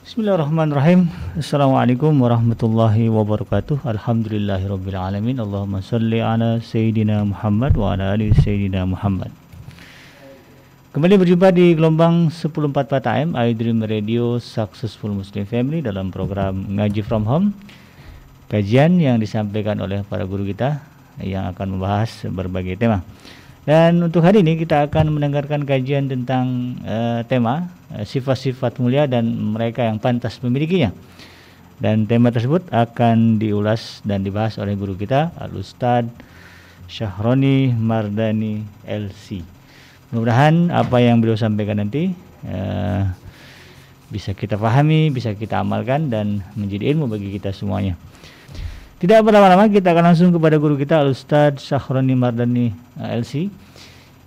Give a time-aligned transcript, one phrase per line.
[0.00, 1.12] Bismillahirrahmanirrahim.
[1.36, 3.84] Assalamualaikum warahmatullahi wabarakatuh.
[3.84, 4.96] Alhamdulillahirabbil
[5.36, 9.28] Allahumma salli ala sayyidina Muhammad wa ala ali sayyidina Muhammad.
[10.96, 17.28] Kembali berjumpa di gelombang 1044 AM iDream Radio Successful Muslim Family dalam program Ngaji From
[17.28, 17.52] Home.
[18.48, 20.80] Kajian yang disampaikan oleh para guru kita
[21.20, 23.04] yang akan membahas berbagai tema.
[23.68, 29.28] Dan untuk hari ini kita akan mendengarkan kajian tentang uh, tema eh, sifat-sifat mulia dan
[29.28, 30.96] mereka yang pantas memilikinya.
[31.80, 36.08] Dan tema tersebut akan diulas dan dibahas oleh guru kita Al Ustad
[36.88, 39.44] Syahroni Mardani LC.
[40.12, 42.16] Mudah-mudahan apa yang beliau sampaikan nanti
[42.48, 43.04] uh,
[44.08, 47.94] bisa kita pahami, bisa kita amalkan dan menjadi ilmu bagi kita semuanya.
[49.00, 52.68] Tidak berlama-lama kita akan langsung kepada guru kita Al Ustaz Syahroni Mardani
[53.00, 53.48] eh, LC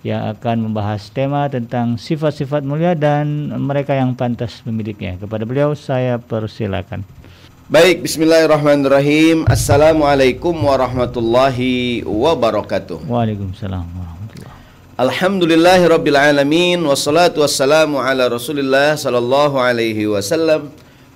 [0.02, 5.14] yang akan membahas tema tentang sifat-sifat mulia dan mereka yang pantas memilikinya.
[5.22, 7.06] Kepada beliau saya persilakan.
[7.70, 9.46] Baik, bismillahirrahmanirrahim.
[9.46, 13.06] Assalamualaikum warahmatullahi wabarakatuh.
[13.06, 14.58] Waalaikumsalam warahmatullahi
[14.98, 20.74] Alhamdulillahirabbil alamin wassalatu wassalamu ala Rasulillah sallallahu alaihi wasallam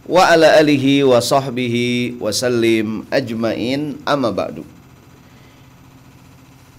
[0.08, 4.64] wa ala alihi wa sahbihi sallim ajmain amma ba'du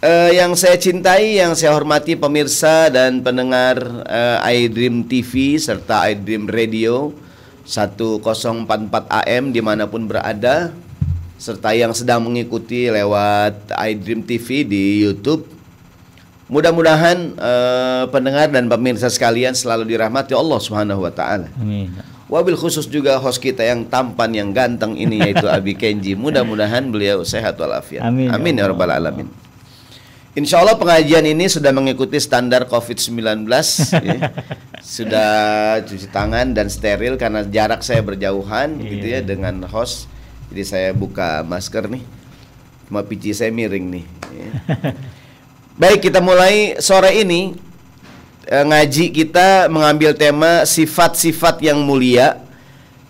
[0.03, 6.49] uh, yang saya cintai, yang saya hormati pemirsa dan pendengar uh, iDream TV serta iDream
[6.49, 7.13] Radio
[7.69, 8.65] 1044
[9.05, 10.73] AM di mana pun berada
[11.39, 15.45] serta yang sedang mengikuti lewat iDream TV di YouTube.
[16.49, 21.45] Mudah-mudahan uh, pendengar dan pemirsa sekalian selalu dirahmati Allah Subhanahu wa taala.
[22.29, 26.13] Wabil khusus juga host kita yang tampan yang ganteng ini yaitu Abi Kenji.
[26.13, 28.05] Mudah-mudahan beliau sehat walafiat.
[28.05, 28.29] Amin.
[28.29, 29.25] Amin ya rabbal alamin.
[30.37, 33.49] Insya Allah pengajian ini sudah mengikuti standar COVID-19
[34.07, 34.29] ya.
[34.77, 35.31] Sudah
[35.81, 38.89] cuci tangan dan steril karena jarak saya berjauhan yeah.
[38.93, 40.05] gitu ya dengan host.
[40.53, 42.05] Jadi saya buka masker nih.
[42.85, 44.05] Cuma pici saya miring nih.
[44.37, 44.49] Ya.
[45.81, 47.57] Baik kita mulai sore ini
[48.49, 52.41] Eh, ngaji kita mengambil tema sifat-sifat yang mulia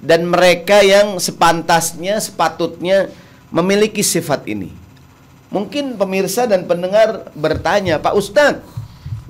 [0.04, 3.08] dan mereka yang sepantasnya sepatutnya
[3.48, 4.76] memiliki sifat ini.
[5.48, 8.68] Mungkin pemirsa dan pendengar bertanya, Pak Ustadz,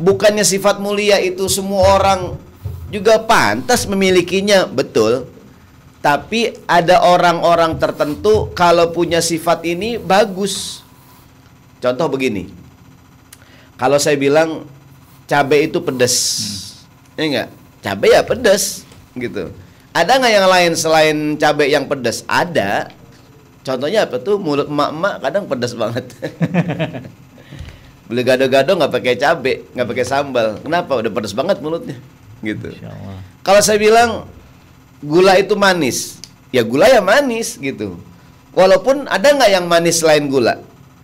[0.01, 2.41] bukannya sifat mulia itu semua orang
[2.89, 5.29] juga pantas memilikinya, betul.
[6.01, 10.81] Tapi ada orang-orang tertentu kalau punya sifat ini bagus.
[11.77, 12.49] Contoh begini,
[13.77, 14.65] kalau saya bilang
[15.29, 16.15] cabai itu pedas.
[16.17, 17.21] Hmm.
[17.21, 17.47] Ya enggak?
[17.85, 19.53] Cabai ya pedas gitu.
[19.93, 22.25] Ada nggak yang lain selain cabai yang pedas?
[22.25, 22.89] Ada.
[23.61, 24.41] Contohnya apa tuh?
[24.41, 26.09] Mulut emak-emak kadang pedas banget.
[28.09, 30.57] Beli gado-gado nggak pakai cabai, nggak pakai sambal.
[30.65, 30.97] Kenapa?
[30.97, 31.97] Udah pedas banget mulutnya.
[32.41, 32.73] Gitu.
[33.45, 34.25] Kalau saya bilang
[35.05, 36.17] gula itu manis,
[36.49, 38.01] ya gula ya manis gitu.
[38.57, 40.57] Walaupun ada nggak yang manis selain gula?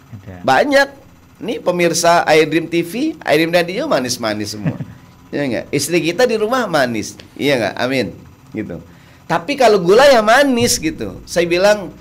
[0.10, 0.42] Ada.
[0.42, 1.05] Banyak
[1.36, 4.78] Nih pemirsa iDream TV, iDream Radio manis-manis semua.
[5.36, 5.66] Iya enggak?
[5.68, 7.20] Istri kita di rumah manis.
[7.36, 7.74] Iya enggak?
[7.76, 8.08] Amin.
[8.56, 8.80] Gitu.
[9.28, 11.20] Tapi kalau gula ya manis gitu.
[11.28, 11.92] Saya bilang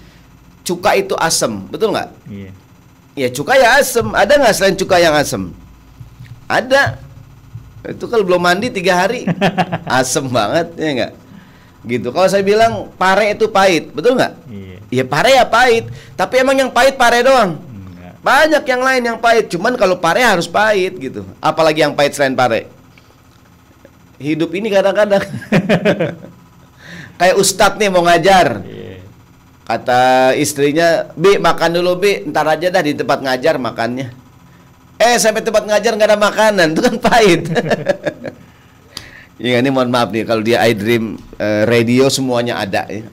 [0.63, 2.15] cuka itu asam, betul nggak?
[2.31, 2.51] Iya.
[3.19, 4.15] Ya cuka ya asam.
[4.15, 5.51] Ada nggak selain cuka yang asam?
[6.47, 7.03] Ada.
[7.91, 9.27] Itu kalau belum mandi tiga hari,
[9.99, 11.13] asam banget, ya enggak?
[11.83, 12.09] Gitu.
[12.15, 14.33] Kalau saya bilang pare itu pahit, betul nggak?
[14.47, 14.77] Iya.
[14.95, 15.91] Ya pare ya pahit.
[16.15, 17.59] Tapi emang yang pahit pare doang.
[18.25, 21.29] Banyak yang lain yang pahit, cuman kalau pare harus pahit gitu.
[21.45, 22.73] Apalagi yang pahit selain pare.
[24.17, 25.21] Hidup ini kadang-kadang
[27.21, 28.65] kayak ustadz nih mau ngajar.
[28.65, 29.05] Iya.
[29.69, 32.25] Kata istrinya, "Bi, makan dulu, Bi.
[32.25, 34.09] Ntar aja dah di tempat ngajar makannya."
[34.97, 37.43] Eh, sampai tempat ngajar nggak ada makanan, itu kan pahit.
[39.45, 43.05] ya ini mohon maaf nih kalau di iDream uh, radio semuanya ada ya.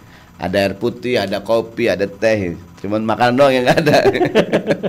[0.42, 2.58] Ada air putih, ada kopi, ada teh.
[2.82, 4.02] Cuman makanan doang yang ada.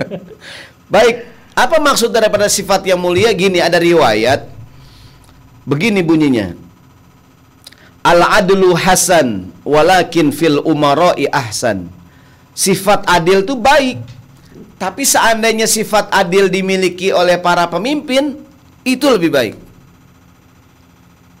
[0.93, 1.15] Baik,
[1.53, 3.29] apa maksud daripada sifat yang mulia?
[3.37, 4.49] Gini, ada riwayat.
[5.63, 6.57] Begini bunyinya.
[8.03, 11.87] Al-adlu hasan walakin fil umara'i ahsan.
[12.51, 14.01] Sifat adil itu baik.
[14.75, 18.35] Tapi seandainya sifat adil dimiliki oleh para pemimpin,
[18.83, 19.55] itu lebih baik.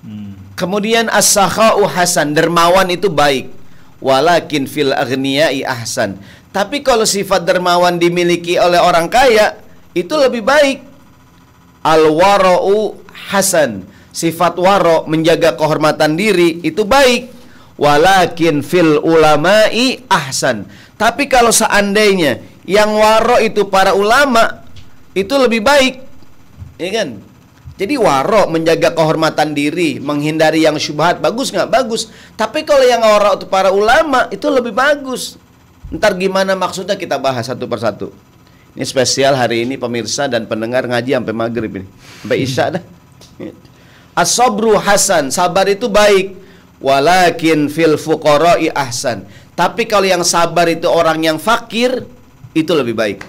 [0.05, 0.39] Hmm.
[0.55, 3.51] Kemudian as-sakha'u hasan, dermawan itu baik.
[3.99, 6.15] Walakin fil aghniyai ahsan.
[6.53, 9.57] Tapi kalau sifat dermawan dimiliki oleh orang kaya,
[9.97, 10.85] itu lebih baik.
[11.81, 13.01] Al-wara'u
[13.33, 13.89] hasan.
[14.13, 17.33] Sifat waro menjaga kehormatan diri itu baik.
[17.81, 20.69] Walakin fil ulama'i ahsan.
[20.93, 22.37] Tapi kalau seandainya
[22.69, 24.61] yang waro itu para ulama,
[25.17, 26.05] itu lebih baik.
[26.77, 27.17] Ya kan?
[27.73, 31.73] Jadi warok menjaga kehormatan diri, menghindari yang syubhat, bagus nggak?
[31.73, 32.13] Bagus.
[32.37, 35.41] Tapi kalau yang warok itu para ulama itu lebih bagus.
[35.93, 38.09] Ntar gimana maksudnya kita bahas satu persatu.
[38.73, 41.87] Ini spesial hari ini pemirsa dan pendengar ngaji sampai maghrib ini,
[42.25, 42.83] sampai isya dah.
[44.17, 46.41] Asobru hasan, sabar itu baik.
[46.81, 49.29] Walakin fil fuqara'i ahsan.
[49.53, 52.01] Tapi kalau yang sabar itu orang yang fakir,
[52.57, 53.19] itu lebih baik.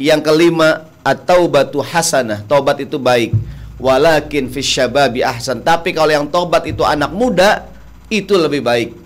[0.00, 3.36] Yang kelima, atau batu hasanah tobat itu baik
[3.76, 7.68] walakin fis syababi ahsan tapi kalau yang tobat itu anak muda
[8.08, 8.96] itu lebih baik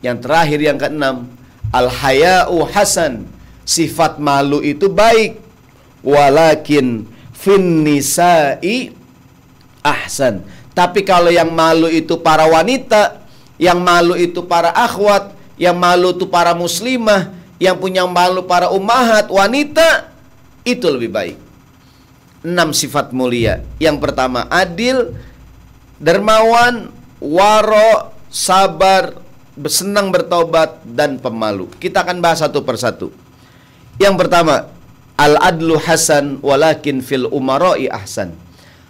[0.00, 1.28] yang terakhir yang keenam
[1.70, 3.26] al haya'u hasan
[3.66, 5.38] sifat malu itu baik
[6.02, 8.94] walakin fin nisa'i
[9.82, 10.42] ahsan
[10.74, 13.22] tapi kalau yang malu itu para wanita
[13.58, 19.28] yang malu itu para akhwat yang malu itu para muslimah yang punya malu para ummahat
[19.28, 20.10] wanita
[20.64, 21.36] itu lebih baik.
[22.40, 23.60] Enam sifat mulia.
[23.76, 25.12] Yang pertama adil,
[26.00, 26.88] dermawan,
[27.20, 29.12] waro, sabar,
[29.66, 31.66] senang bertobat dan pemalu.
[31.78, 33.10] Kita akan bahas satu persatu.
[34.00, 34.70] Yang pertama,
[35.20, 38.32] al-adlu hasan walakin fil umaroi ahsan.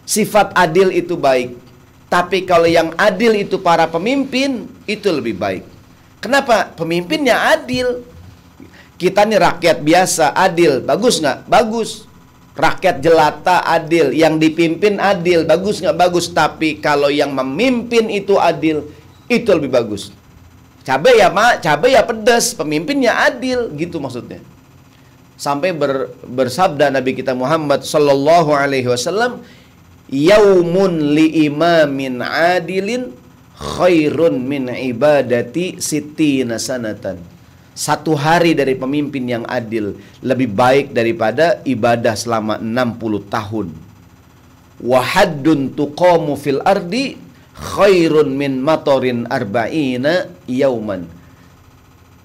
[0.06, 1.54] Sifat adil itu baik,
[2.10, 5.62] tapi kalau yang adil itu para pemimpin itu lebih baik.
[6.18, 6.68] Kenapa?
[6.74, 8.02] Pemimpinnya adil,
[9.00, 11.48] kita nih rakyat biasa, adil, bagus nggak?
[11.48, 11.90] Bagus.
[12.52, 15.96] Rakyat jelata adil, yang dipimpin adil, bagus nggak?
[15.96, 16.28] Bagus.
[16.28, 18.90] Tapi kalau yang memimpin itu adil,
[19.30, 20.12] itu lebih bagus.
[20.90, 24.42] Cabai ya mak, cabai ya pedas, pemimpinnya adil, gitu maksudnya.
[25.38, 29.38] Sampai ber, bersabda Nabi kita Muhammad Sallallahu Alaihi Wasallam,
[30.10, 33.14] Yaumun li imamin adilin
[33.54, 37.22] khairun min ibadati sitina sanatan
[37.80, 43.66] satu hari dari pemimpin yang adil lebih baik daripada ibadah selama 60 tahun.
[44.84, 47.16] Wahaddun tuqamu fil ardi
[47.60, 51.04] khairun min matorin arba'ina yauman.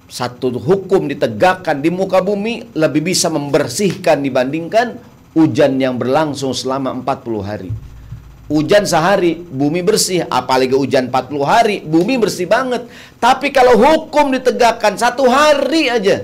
[0.08, 4.96] Satu hukum ditegakkan di muka bumi lebih bisa membersihkan dibandingkan
[5.36, 7.70] hujan yang berlangsung selama 40 hari.
[8.46, 10.22] Hujan sehari, bumi bersih.
[10.30, 12.86] Apalagi hujan 40 hari, bumi bersih banget.
[13.18, 16.22] Tapi kalau hukum ditegakkan satu hari aja,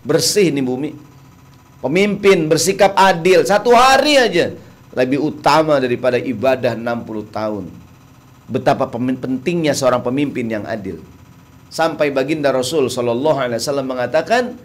[0.00, 0.90] bersih nih bumi.
[1.84, 4.56] Pemimpin bersikap adil, satu hari aja.
[4.96, 7.64] Lebih utama daripada ibadah 60 tahun.
[8.48, 11.04] Betapa pentingnya seorang pemimpin yang adil.
[11.68, 14.56] Sampai baginda Rasul Shallallahu Alaihi Wasallam mengatakan,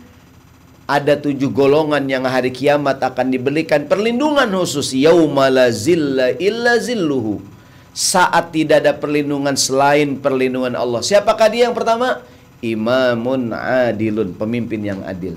[0.88, 4.96] ada tujuh golongan yang hari kiamat akan diberikan perlindungan khusus.
[4.96, 7.44] Yaumala zilla illa zilluhu.
[7.92, 11.04] Saat tidak ada perlindungan selain perlindungan Allah.
[11.04, 12.24] Siapakah dia yang pertama?
[12.64, 15.36] Imamun adilun pemimpin yang adil.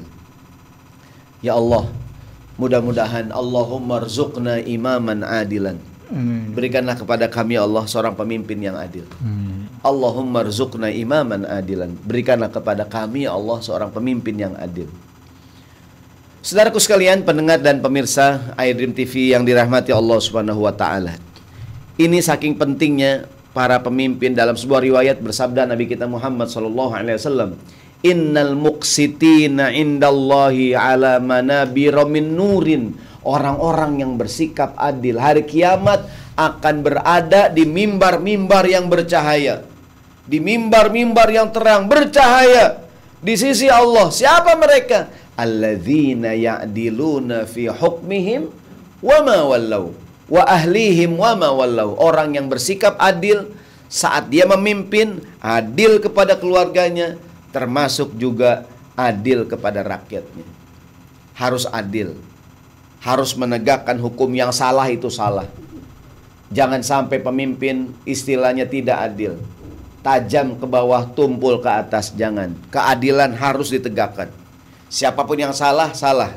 [1.43, 1.91] Ya Allah
[2.57, 5.77] mudah-mudahan Allahumma rzuqna imaman adilan
[6.09, 6.53] Amin.
[6.55, 9.69] berikanlah kepada kami ya Allah seorang pemimpin yang adil Amin.
[9.81, 14.89] Allahumma rzuqna imaman adilan berikanlah kepada kami ya Allah seorang pemimpin yang adil
[16.47, 21.19] Saudaraku sekalian, pendengar dan pemirsa iDream TV yang dirahmati Allah Subhanahu wa taala.
[21.99, 27.59] Ini saking pentingnya para pemimpin dalam sebuah riwayat bersabda Nabi kita Muhammad sallallahu alaihi wasallam,
[28.07, 32.85] "Innal muqsitina indallahi ala manabira min nurin."
[33.27, 36.07] Orang-orang yang bersikap adil hari kiamat
[36.39, 39.67] akan berada di mimbar-mimbar yang bercahaya.
[40.23, 42.87] Di mimbar-mimbar yang terang bercahaya
[43.19, 44.15] di sisi Allah.
[44.15, 45.27] Siapa mereka?
[45.37, 48.49] alladzina ya'diluna fi hukmihim
[49.05, 49.93] wa ma wallau
[50.27, 53.53] wa ahlihim wa ma wallau orang yang bersikap adil
[53.87, 57.21] saat dia memimpin adil kepada keluarganya
[57.57, 60.45] termasuk juga adil kepada rakyatnya
[61.33, 62.13] harus adil
[63.01, 65.49] harus menegakkan hukum yang salah itu salah
[66.53, 69.41] jangan sampai pemimpin istilahnya tidak adil
[70.05, 74.29] tajam ke bawah tumpul ke atas jangan keadilan harus ditegakkan
[74.87, 76.31] Siapa pun yang salah, salah.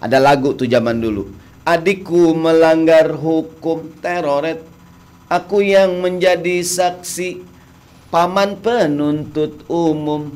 [0.00, 1.32] Ada lagu tuh zaman dulu.
[1.64, 4.60] Adikku melanggar hukum teroret.
[5.32, 7.49] Aku yang menjadi saksi.
[8.10, 10.34] Paman penuntut umum.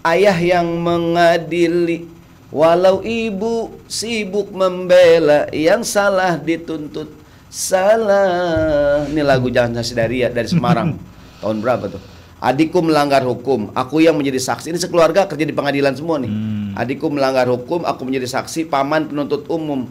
[0.00, 2.08] Ayah yang mengadili.
[2.50, 7.12] Walau ibu sibuk membela yang salah dituntut
[7.46, 9.06] salah.
[9.06, 10.98] Ini lagu Jangan Sasidari ya dari Semarang.
[11.44, 12.02] Tahun berapa tuh?
[12.40, 14.72] adikku melanggar hukum, aku yang menjadi saksi.
[14.72, 16.32] Ini sekeluarga kerja di pengadilan semua nih.
[16.32, 16.72] Hmm.
[16.74, 19.86] Adikku melanggar hukum, aku menjadi saksi, paman penuntut umum.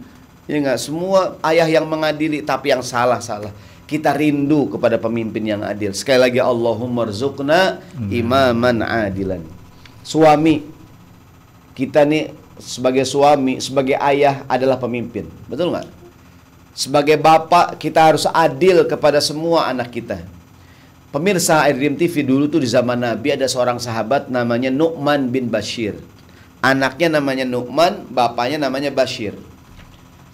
[0.49, 3.53] Ini enggak semua ayah yang mengadili tapi yang salah-salah.
[3.89, 5.97] Kita rindu kepada pemimpin yang adil.
[5.97, 8.09] Sekali lagi Allahumma rzuqna hmm.
[8.13, 9.41] imaman adilan.
[10.05, 10.61] Suami
[11.73, 12.29] kita nih
[12.61, 15.25] sebagai suami, sebagai ayah adalah pemimpin.
[15.49, 15.87] Betul nggak?
[16.77, 20.21] Sebagai bapak kita harus adil kepada semua anak kita.
[21.09, 25.97] Pemirsa Airdream TV dulu tuh di zaman Nabi ada seorang sahabat namanya Nu'man bin Bashir.
[26.61, 29.33] Anaknya namanya Nu'man, bapaknya namanya Bashir.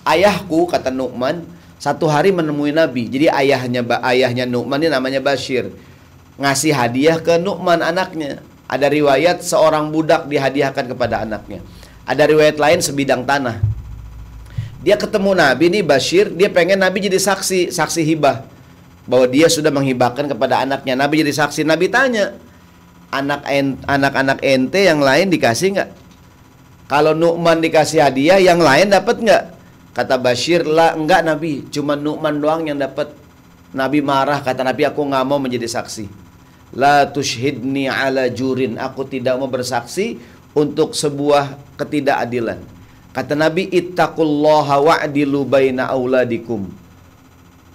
[0.03, 1.47] Ayahku kata Nu'man
[1.77, 3.07] satu hari menemui Nabi.
[3.11, 5.69] Jadi ayahnya ayahnya Nu'man ini namanya Bashir.
[6.39, 8.43] Ngasih hadiah ke Nu'man anaknya.
[8.65, 11.61] Ada riwayat seorang budak dihadiahkan kepada anaknya.
[12.05, 13.61] Ada riwayat lain sebidang tanah.
[14.85, 18.45] Dia ketemu Nabi nih Bashir, dia pengen Nabi jadi saksi, saksi hibah
[19.09, 20.93] bahwa dia sudah menghibahkan kepada anaknya.
[20.93, 21.65] Nabi jadi saksi.
[21.65, 22.37] Nabi tanya,
[23.09, 23.45] anak
[23.85, 25.89] anak-anak ente yang lain dikasih nggak?
[26.85, 29.43] Kalau Nu'man dikasih hadiah, yang lain dapat nggak?
[29.95, 33.15] Kata Bashir, lah enggak Nabi, cuma Nu'man doang yang dapat.
[33.75, 36.07] Nabi marah, kata Nabi, aku nggak mau menjadi saksi.
[36.75, 40.19] La tushhidni ala jurin, aku tidak mau bersaksi
[40.51, 42.59] untuk sebuah ketidakadilan.
[43.15, 46.85] Kata Nabi, ittaqullaha wa'dilu baina auladikum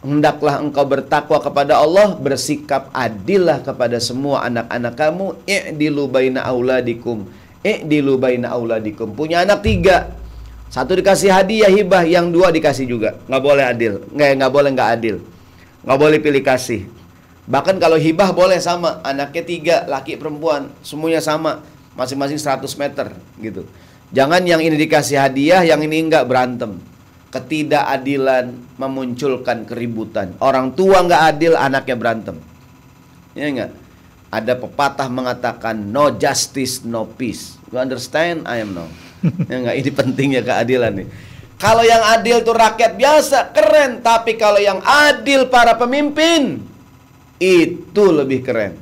[0.00, 7.28] hendaklah engkau bertakwa kepada Allah, bersikap adillah kepada semua anak-anak kamu, i'dilu baina auladikum,
[7.60, 9.12] i'dilu baina auladikum.
[9.12, 10.08] Punya anak tiga,
[10.70, 13.18] satu dikasih hadiah hibah, yang dua dikasih juga.
[13.26, 15.16] Nggak boleh adil, nggak nggak boleh nggak adil,
[15.82, 16.86] nggak boleh pilih kasih.
[17.50, 21.66] Bahkan kalau hibah boleh sama, anaknya tiga, laki perempuan, semuanya sama,
[21.98, 23.10] masing-masing 100 meter
[23.42, 23.66] gitu.
[24.14, 26.78] Jangan yang ini dikasih hadiah, yang ini enggak berantem
[27.30, 30.34] ketidakadilan memunculkan keributan.
[30.42, 32.36] Orang tua nggak adil, anaknya berantem.
[33.34, 33.70] Ya enggak?
[34.30, 37.58] Ada pepatah mengatakan no justice, no peace.
[37.70, 38.46] You understand?
[38.46, 38.86] I am no.
[39.50, 39.76] ya enggak?
[39.80, 41.08] Ini pentingnya keadilan nih.
[41.60, 44.00] Kalau yang adil tuh rakyat biasa, keren.
[44.00, 46.64] Tapi kalau yang adil para pemimpin,
[47.36, 48.80] itu lebih keren.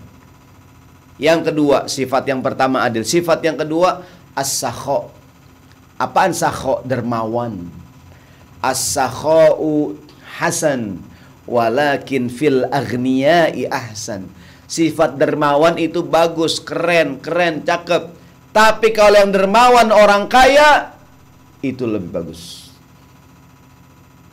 [1.19, 3.03] Yang kedua, sifat yang pertama adil.
[3.03, 4.07] Sifat yang kedua,
[4.39, 5.11] as-sakho.
[5.99, 6.87] Apaan sakho?
[6.87, 7.79] Dermawan
[8.63, 9.95] as-sakha'u
[10.39, 11.03] hasan
[11.47, 14.27] walakin fil aghniyai ahsan.
[14.69, 18.13] Sifat dermawan itu bagus, keren, keren, cakep.
[18.51, 20.97] Tapi kalau yang dermawan orang kaya
[21.61, 22.73] itu lebih bagus.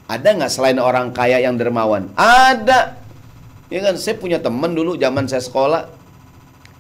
[0.06, 2.14] Ada nggak selain orang kaya yang dermawan?
[2.14, 3.02] Ada.
[3.74, 5.90] Ya kan, saya punya temen dulu zaman saya sekolah.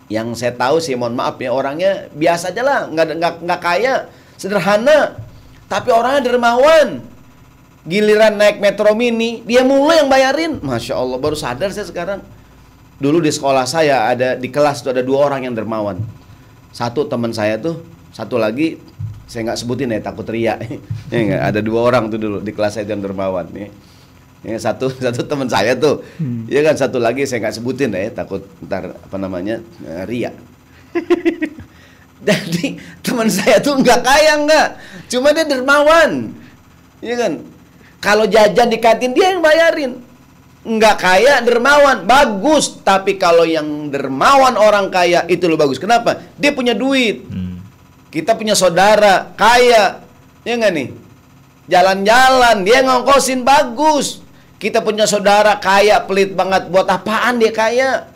[0.05, 4.05] Yang saya tahu sih, mohon maaf ya, orangnya biasa aja lah, nggak nggak nggak kaya,
[4.37, 5.17] sederhana.
[5.65, 7.01] Tapi orangnya dermawan
[7.85, 10.57] Giliran naik metro mini, dia mulai yang bayarin.
[10.57, 12.19] Masya Allah, baru sadar saya sekarang.
[12.97, 16.01] Dulu di sekolah saya ada di kelas tuh ada dua orang yang dermawan.
[16.75, 18.75] Satu teman saya tuh, satu lagi
[19.31, 20.59] saya nggak sebutin ya takut ria.
[21.13, 21.41] ya gak?
[21.55, 23.47] Ada dua orang tuh dulu di kelas saya yang dermawan.
[23.55, 23.71] Ya.
[24.45, 26.51] Ya, satu satu teman saya tuh, hmm.
[26.51, 30.29] ya kan satu lagi saya nggak sebutin ya takut ntar apa namanya uh, ria.
[32.27, 34.67] Jadi teman saya tuh nggak kaya nggak,
[35.09, 36.29] cuma dia dermawan,
[37.01, 37.41] ya kan
[37.97, 40.04] kalau jajan di kantin dia yang bayarin.
[40.65, 42.81] Nggak kaya, dermawan, bagus.
[42.81, 45.77] Tapi kalau yang dermawan orang kaya itu lo bagus.
[45.77, 46.25] Kenapa?
[46.41, 47.21] Dia punya duit.
[47.29, 47.61] Hmm.
[48.09, 50.01] Kita punya saudara kaya,
[50.41, 50.89] ya nggak nih?
[51.69, 54.25] Jalan-jalan, dia ngongkosin bagus.
[54.57, 56.73] Kita punya saudara kaya, pelit banget.
[56.73, 58.09] Buat apaan dia kaya?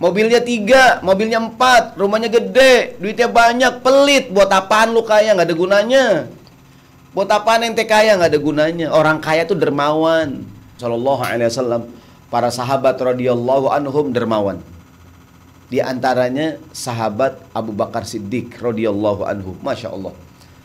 [0.00, 4.32] Mobilnya tiga, mobilnya empat, rumahnya gede, duitnya banyak, pelit.
[4.32, 5.36] Buat apaan lu kaya?
[5.36, 6.06] Nggak ada gunanya.
[7.10, 8.86] Buat apa ente kaya nggak ada gunanya.
[8.94, 10.46] Orang kaya tuh dermawan.
[10.80, 11.82] Sallallahu alaihi wasallam.
[12.32, 14.64] Para sahabat radhiyallahu anhum dermawan.
[15.68, 19.52] Di antaranya sahabat Abu Bakar Siddiq radhiyallahu anhu.
[19.60, 20.16] Masya Allah.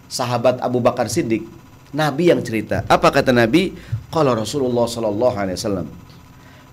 [0.08, 1.44] Sahabat Abu Bakar Siddiq.
[1.92, 2.88] Nabi yang cerita.
[2.88, 3.76] Apa kata Nabi?
[4.08, 5.88] Kalau Rasulullah sallallahu alaihi wasallam.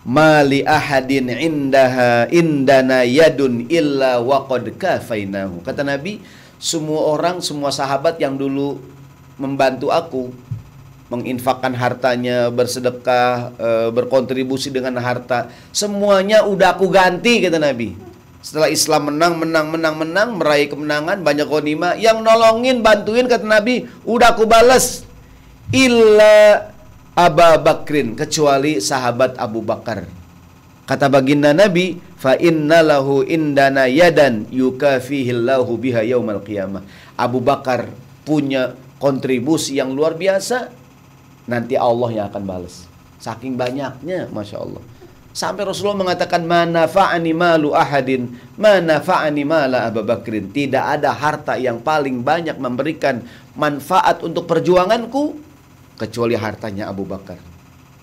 [0.02, 5.62] Mali ahadin indaha indana yadun illa waqad kafainahu.
[5.62, 6.18] Kata Nabi,
[6.58, 8.82] semua orang, semua sahabat yang dulu
[9.38, 10.34] membantu aku
[11.12, 17.92] menginfakkan hartanya, bersedekah, e, berkontribusi dengan harta, semuanya udah aku ganti kata Nabi.
[18.40, 23.86] Setelah Islam menang, menang, menang, menang, meraih kemenangan, banyak konima, yang nolongin, bantuin kata Nabi,
[24.08, 25.04] udah aku balas.
[25.70, 26.72] Illa
[27.12, 30.08] Abu Bakrin, kecuali sahabat Abu Bakar.
[30.88, 36.82] Kata baginda Nabi, fa inna lahu indana yadan yukafihillahu biha yaumal qiyamah.
[37.14, 37.86] Abu Bakar
[38.26, 40.81] punya kontribusi yang luar biasa,
[41.46, 42.86] nanti Allah yang akan balas.
[43.22, 44.82] Saking banyaknya, masya Allah.
[45.32, 50.52] Sampai Rasulullah mengatakan mana fa'ani malu ahadin, mana fa'ani mala Abu Bakrin.
[50.52, 53.24] Tidak ada harta yang paling banyak memberikan
[53.56, 55.40] manfaat untuk perjuanganku
[55.96, 57.40] kecuali hartanya Abu Bakar.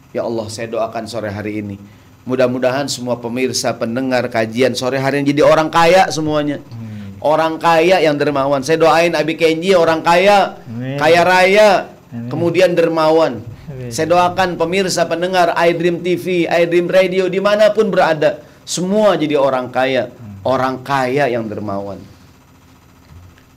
[0.09, 1.77] Ya Allah, saya doakan sore hari ini.
[2.25, 6.57] Mudah-mudahan semua pemirsa, pendengar kajian sore hari ini jadi orang kaya semuanya.
[6.65, 8.63] Hmm Orang kaya yang dermawan.
[8.63, 10.55] Saya doain Abi Kenji orang kaya,
[10.95, 12.29] kaya raya, Amin.
[12.29, 13.45] kemudian dermawan.
[13.69, 13.93] Amin.
[13.93, 19.69] Saya doakan pemirsa pendengar iDream TV, iDream Radio di mana pun berada, semua jadi orang
[19.69, 20.09] kaya,
[20.41, 22.01] orang kaya yang dermawan.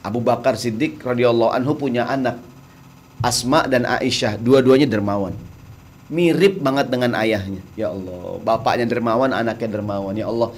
[0.03, 2.43] Abu Bakar Siddiq radhiyallahu anhu punya anak
[3.23, 5.31] Asma dan Aisyah, dua-duanya dermawan.
[6.11, 7.63] Mirip banget dengan ayahnya.
[7.79, 10.13] Ya Allah, bapaknya dermawan, anaknya dermawan.
[10.19, 10.51] Ya Allah,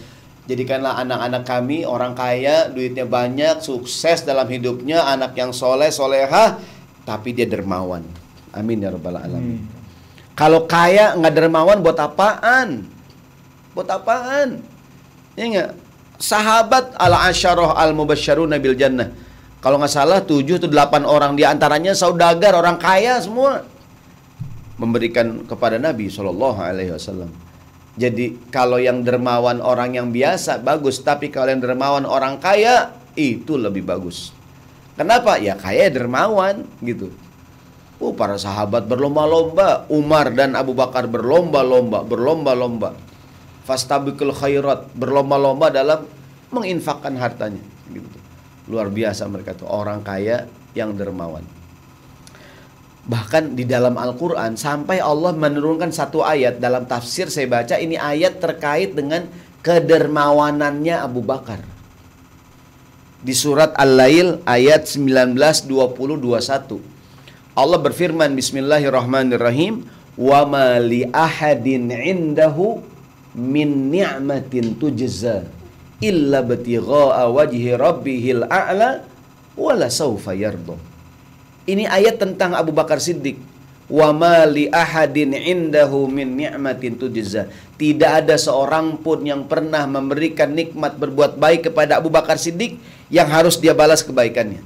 [0.49, 6.57] jadikanlah anak-anak kami orang kaya, duitnya banyak, sukses dalam hidupnya, anak yang soleh, solehah,
[7.04, 8.04] tapi dia dermawan.
[8.50, 9.61] Amin ya rabbal alamin.
[9.61, 9.84] Amin.
[10.34, 12.88] Kalau kaya nggak dermawan buat apaan?
[13.76, 14.58] Buat apaan?
[15.38, 15.70] Ya nggak?
[16.18, 19.14] Sahabat al asyarah al mubasyaruna bil jannah.
[19.62, 23.64] Kalau nggak salah 7 atau 8 orang di antaranya saudagar orang kaya semua
[24.76, 27.32] memberikan kepada Nabi Shallallahu alaihi wasallam.
[27.96, 33.54] Jadi kalau yang dermawan orang yang biasa bagus, tapi kalau yang dermawan orang kaya itu
[33.54, 34.34] lebih bagus.
[34.95, 35.43] Kenapa?
[35.43, 37.11] Ya kaya dermawan gitu.
[37.99, 42.95] Oh, para sahabat berlomba-lomba, Umar dan Abu Bakar berlomba-lomba, berlomba-lomba.
[43.65, 46.05] Fastabikul khairat, berlomba-lomba dalam
[46.53, 48.19] menginfakkan hartanya gitu.
[48.71, 50.47] Luar biasa mereka tuh orang kaya
[50.77, 51.43] yang dermawan.
[53.05, 58.41] Bahkan di dalam Al-Qur'an sampai Allah menurunkan satu ayat dalam tafsir saya baca ini ayat
[58.41, 59.29] terkait dengan
[59.61, 61.74] kedermawanannya Abu Bakar.
[63.25, 65.33] Di surat Al-Lail ayat 19
[65.64, 66.76] 20 21.
[67.57, 69.88] Allah berfirman Bismillahirrahmanirrahim
[70.21, 72.85] wa ma li ahadin indahu
[73.33, 75.49] min ni'matin tujza
[76.04, 79.09] illa batigha'a wajhi rabbihil a'la
[79.57, 80.76] wala saufa yarda.
[81.64, 83.40] Ini ayat tentang Abu Bakar Siddiq.
[83.85, 87.53] Wa ma li ahadin indahu min ni'matin tujza.
[87.76, 92.81] Tidak ada seorang pun yang pernah memberikan nikmat berbuat baik kepada Abu Bakar Siddiq
[93.12, 94.64] yang harus dia balas kebaikannya.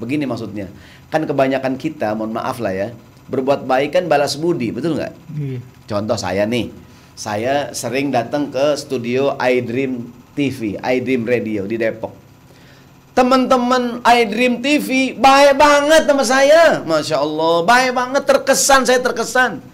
[0.00, 0.72] Begini maksudnya.
[1.12, 2.88] Kan kebanyakan kita, mohon maaf lah ya,
[3.30, 5.14] berbuat baik kan balas budi, betul nggak?
[5.38, 5.58] Iya.
[5.86, 6.70] Contoh saya nih,
[7.14, 12.25] saya sering datang ke studio iDream TV, iDream Radio di Depok.
[13.16, 19.64] Teman-teman iDream TV baik banget sama saya, masya Allah, baik banget, terkesan saya terkesan.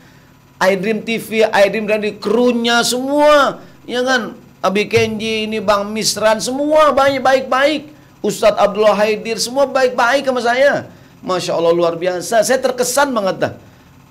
[0.63, 4.39] iDream TV, iDream Radio, krunya semua, ya kan?
[4.63, 7.83] Abi Kenji, ini Bang Misran, semua baik baik baik.
[8.23, 10.87] Ustadz Abdullah Haidir, semua baik baik sama saya.
[11.19, 13.53] Masya Allah luar biasa, saya terkesan banget dah.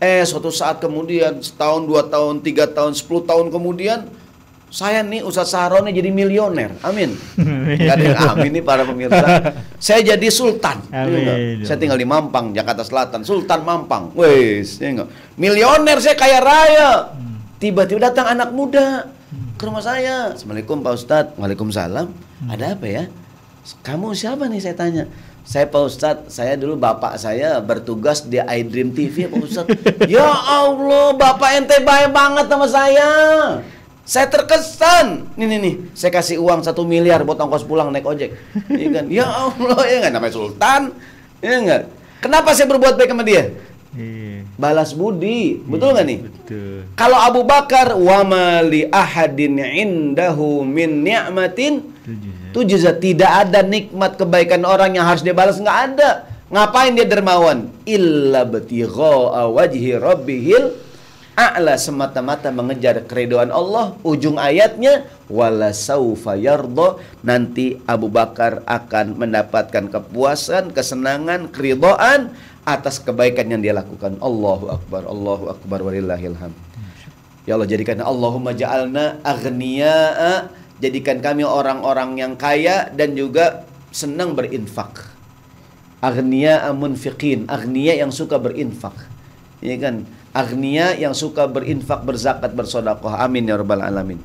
[0.04, 4.12] Eh suatu saat kemudian setahun, dua tahun, tiga tahun, sepuluh tahun kemudian
[4.72, 6.72] saya nih Ustadz Saron nih jadi milioner.
[6.80, 7.12] Amin.
[7.76, 9.52] Gak ada yang amin nih para pemirsa.
[9.84, 10.80] Saya jadi sultan.
[10.94, 11.12] Amin.
[11.12, 11.38] Iya nggak?
[11.68, 13.26] Saya tinggal di Mampang, Jakarta Selatan.
[13.26, 14.14] Sultan Mampang.
[14.14, 15.10] Wes, ya nggak?
[15.42, 17.12] Milioner saya kaya raya.
[17.58, 19.10] Tiba-tiba datang anak muda
[19.58, 20.38] ke rumah saya.
[20.38, 21.34] Assalamualaikum Pak Ustadz.
[21.42, 22.08] Waalaikumsalam.
[22.46, 23.04] Ada apa ya?
[23.82, 25.04] Kamu siapa nih saya tanya.
[25.42, 29.74] Saya Pak Ustadz, saya dulu bapak saya bertugas di iDream TV Pak Ustadz.
[30.14, 33.10] ya Allah, bapak ente baik banget sama saya.
[34.12, 35.32] Saya terkesan.
[35.40, 38.36] Nih nih nih, saya kasih uang satu miliar buat ongkos pulang naik ojek.
[38.68, 39.06] Iya kan?
[39.08, 40.82] Ya Allah, ya nggak namanya Sultan.
[41.40, 41.82] Ya nggak?
[42.20, 43.56] Kenapa saya berbuat baik sama dia?
[43.96, 44.44] Iya.
[44.60, 46.20] Balas budi, betul nggak nih?
[46.28, 46.92] Betul.
[47.00, 48.20] Kalau Abu Bakar wa
[48.68, 52.52] li ahadin indahu min ni'matin Tujuh.
[52.52, 56.28] tujza tidak ada nikmat kebaikan orang yang harus dia balas nggak ada.
[56.52, 57.72] Ngapain dia dermawan?
[57.88, 60.91] Illa batigha wajhi rabbihil
[61.42, 63.98] a'la semata-mata mengejar keridoan Allah.
[64.06, 73.50] Ujung ayatnya wala saufa yarda nanti Abu Bakar akan mendapatkan kepuasan, kesenangan, keridhaan atas kebaikan
[73.50, 74.22] yang dia lakukan.
[74.22, 76.58] Allahu akbar, Allahu akbar walillahil hamd.
[77.50, 85.10] Ya Allah jadikan Allahumma ja'alna aghniya'a jadikan kami orang-orang yang kaya dan juga senang berinfak.
[86.06, 88.94] Aghniya'a munfiqin, aghniya yang suka berinfak.
[89.62, 90.06] Ya kan?
[90.32, 93.20] Aghniya yang suka berinfak, berzakat, bersedekah.
[93.20, 94.20] Amin ya rabbal alamin.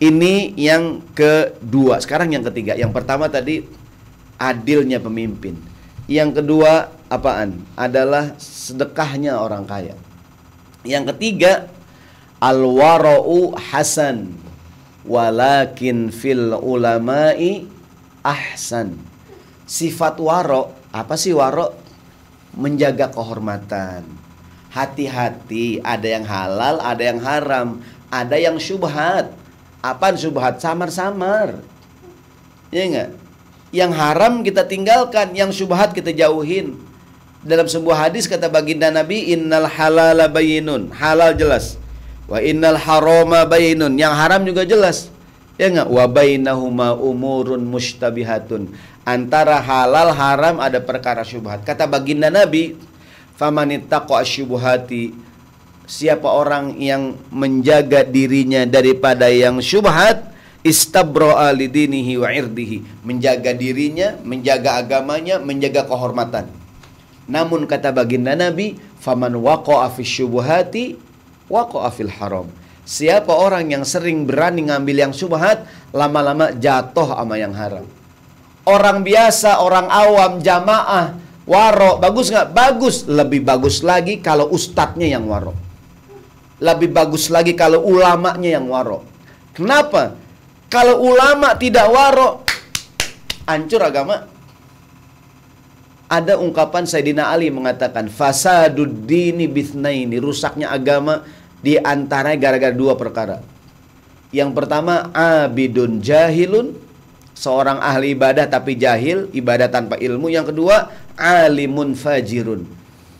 [0.00, 2.00] Ini yang kedua.
[2.00, 2.72] Sekarang yang ketiga.
[2.78, 3.60] Yang pertama tadi
[4.40, 5.58] adilnya pemimpin.
[6.08, 7.60] Yang kedua apaan?
[7.76, 9.92] Adalah sedekahnya orang kaya.
[10.86, 11.68] Yang ketiga
[12.40, 14.32] al-wara'u hasan
[15.04, 17.68] walakin fil ulama'i
[18.24, 18.96] ahsan.
[19.68, 21.76] Sifat waro, apa sih waro?
[22.56, 24.17] Menjaga kehormatan.
[24.78, 27.82] Hati-hati, ada yang halal, ada yang haram,
[28.14, 29.34] ada yang syubhat.
[29.82, 30.62] Apaan syubhat?
[30.62, 31.58] Samar-samar.
[32.70, 33.10] Ya enggak?
[33.74, 36.78] Yang haram kita tinggalkan, yang syubhat kita jauhin.
[37.42, 41.74] Dalam sebuah hadis kata baginda Nabi, "Innal halala bayinun." Halal jelas.
[42.30, 43.98] Wa innal harama bayinun.
[43.98, 45.10] Yang haram juga jelas.
[45.58, 45.90] Ya enggak?
[45.90, 48.70] Wa bainahuma umurun mushtabihatun.
[49.02, 51.66] Antara halal haram ada perkara syubhat.
[51.66, 52.78] Kata baginda Nabi,
[53.38, 55.14] famanittaqa asyubuhati
[55.86, 60.28] siapa orang yang menjaga dirinya daripada yang syubhat
[60.66, 63.06] istabro'a lidinihi wa irdihi.
[63.06, 66.50] Menjaga dirinya menjaga agamanya menjaga kehormatan.
[67.30, 70.98] Namun kata baginda Nabi faman waqa'a fi syubuhati
[71.46, 72.50] waqa'a fil haram.
[72.88, 77.84] Siapa orang yang sering berani ngambil yang subhat, lama-lama jatuh sama yang haram.
[78.64, 81.12] Orang biasa, orang awam, jamaah,
[81.48, 82.52] waro, bagus nggak?
[82.52, 83.08] Bagus.
[83.08, 85.56] Lebih bagus lagi kalau ustadznya yang waro.
[86.60, 89.02] Lebih bagus lagi kalau ulamanya yang waro.
[89.56, 90.14] Kenapa?
[90.68, 92.44] Kalau ulama tidak waro,
[93.48, 94.28] hancur agama.
[96.08, 101.24] Ada ungkapan Sayyidina Ali mengatakan fasadud dini bithnaini, rusaknya agama
[101.60, 103.44] di antara gara-gara dua perkara.
[104.32, 106.76] Yang pertama abidun jahilun,
[107.36, 110.28] seorang ahli ibadah tapi jahil, ibadah tanpa ilmu.
[110.32, 112.62] Yang kedua alimun fajirun,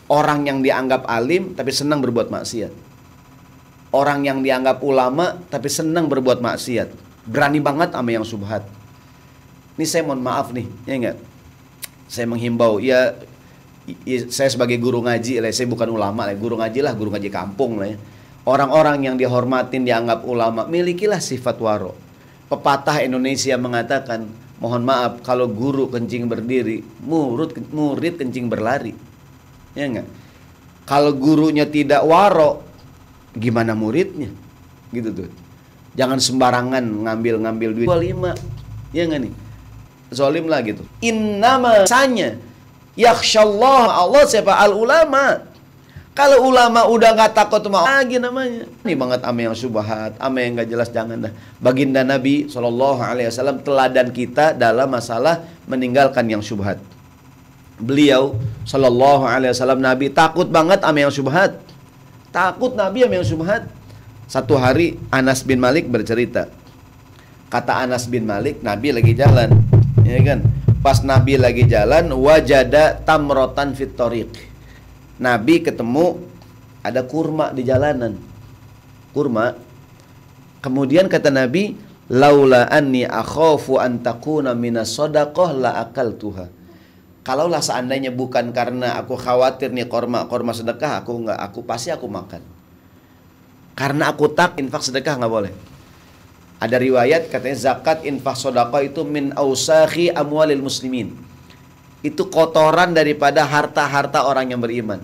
[0.07, 2.73] orang yang dianggap alim tapi senang berbuat maksiat.
[3.91, 6.89] Orang yang dianggap ulama tapi senang berbuat maksiat.
[7.27, 8.63] Berani banget sama yang subhat.
[9.75, 11.17] Ini saya mohon maaf nih, ya enggak?
[12.09, 13.15] Saya menghimbau, ya,
[14.07, 17.29] ya saya sebagai guru ngaji lah, saya bukan ulama lah, guru ngaji lah, guru ngaji
[17.29, 17.99] kampung lah ya
[18.49, 21.93] Orang-orang yang dihormatin dianggap ulama milikilah sifat waro.
[22.49, 24.25] Pepatah Indonesia mengatakan,
[24.59, 28.95] mohon maaf kalau guru kencing berdiri, murid murid kencing berlari.
[29.75, 30.09] Ya enggak?
[30.89, 32.65] Kalau gurunya tidak waro,
[33.37, 34.33] gimana muridnya?
[34.91, 35.31] Gitu tuh.
[35.95, 37.89] Jangan sembarangan ngambil-ngambil duit.
[37.89, 38.33] Lima.
[38.91, 39.33] Ya enggak nih?
[40.09, 40.83] Zolim lah gitu.
[41.05, 42.41] Innama sanya
[42.99, 45.48] yakhsyallah Allah siapa al ulama
[46.19, 48.67] kalau ulama udah nggak takut mau lagi namanya.
[48.83, 51.33] Ini banget ame yang subhat, ame yang nggak jelas jangan dah.
[51.63, 56.83] Baginda Nabi Shallallahu Alaihi Wasallam teladan kita dalam masalah meninggalkan yang subhat.
[57.79, 58.35] Beliau
[58.67, 61.55] Shallallahu Alaihi Wasallam Nabi takut banget ame yang subhat.
[62.35, 63.71] Takut Nabi ame yang subhat.
[64.27, 66.51] Satu hari Anas bin Malik bercerita.
[67.47, 69.49] Kata Anas bin Malik, Nabi lagi jalan,
[70.05, 70.45] ya kan?
[70.85, 74.48] Pas Nabi lagi jalan, wajada tamrotan fitoriq
[75.19, 76.23] Nabi ketemu
[76.87, 78.15] ada kurma di jalanan.
[79.11, 79.51] Kurma.
[80.63, 81.75] Kemudian kata Nabi,
[82.11, 86.47] "Laula anni akhafu an takuna minas sadaqah la akaltuha."
[87.27, 92.09] Kalaulah seandainya bukan karena aku khawatir nih korma korma sedekah, aku nggak aku pasti aku
[92.09, 92.41] makan.
[93.75, 95.53] Karena aku tak infak sedekah nggak boleh.
[96.59, 101.28] Ada riwayat katanya zakat infak sedekah itu min ausakhi amwalil muslimin
[102.09, 105.01] itu kotoran daripada harta-harta orang yang beriman.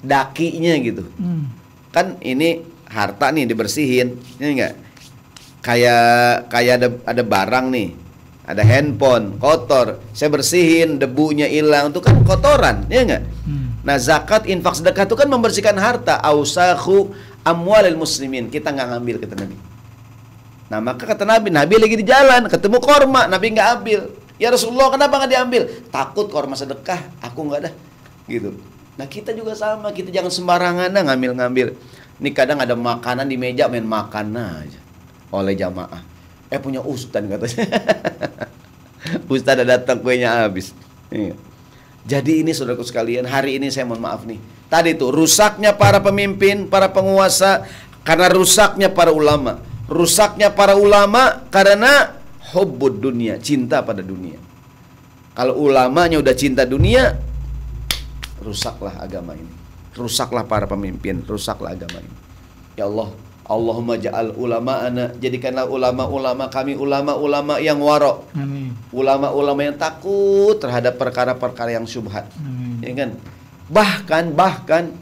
[0.00, 1.04] Dakinya gitu.
[1.18, 1.52] Hmm.
[1.92, 4.74] Kan ini harta nih dibersihin, ini enggak?
[5.60, 7.88] Kayak kayak ada ada barang nih.
[8.48, 13.28] Ada handphone kotor, saya bersihin, debunya hilang, itu kan kotoran, ya enggak?
[13.44, 13.76] Hmm.
[13.84, 17.12] Nah, zakat infak sedekah itu kan membersihkan harta, ausahu
[17.44, 18.48] amwalil muslimin.
[18.48, 19.56] Kita nggak ngambil kata Nabi.
[20.68, 24.00] Nah, maka kata Nabi, Nabi lagi di jalan, ketemu korma, Nabi nggak ambil.
[24.38, 25.62] Ya Rasulullah kenapa nggak diambil?
[25.90, 27.70] Takut korma sedekah, aku nggak ada.
[28.30, 28.54] Gitu.
[28.94, 31.74] Nah kita juga sama, kita jangan sembarangan nah, ngambil-ngambil.
[32.18, 34.80] Ini kadang ada makanan di meja main makan aja
[35.30, 36.02] oleh jamaah.
[36.50, 37.66] Eh punya ustad katanya.
[39.32, 40.74] ustad ada datang kuenya habis.
[41.14, 41.34] Iya.
[42.08, 44.40] Jadi ini saudaraku sekalian, hari ini saya mohon maaf nih.
[44.66, 47.68] Tadi itu rusaknya para pemimpin, para penguasa
[48.02, 49.60] karena rusaknya para ulama.
[49.88, 52.17] Rusaknya para ulama karena
[52.54, 54.40] hubbud dunia, cinta pada dunia.
[55.36, 57.14] Kalau ulamanya udah cinta dunia,
[58.42, 59.52] rusaklah agama ini.
[59.94, 62.16] Rusaklah para pemimpin, rusaklah agama ini.
[62.74, 63.10] Ya Allah,
[63.48, 68.28] Allahumma ja'al ulama ana jadikanlah ulama-ulama kami ulama-ulama yang warok.
[68.92, 72.28] Ulama-ulama yang takut terhadap perkara-perkara yang syubhat.
[72.84, 73.10] Ya kan?
[73.72, 74.92] Bahkan bahkan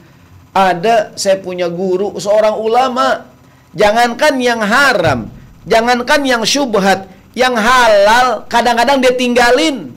[0.56, 3.28] ada saya punya guru seorang ulama
[3.76, 5.28] jangankan yang haram,
[5.68, 9.92] jangankan yang syubhat, yang halal kadang-kadang dia tinggalin.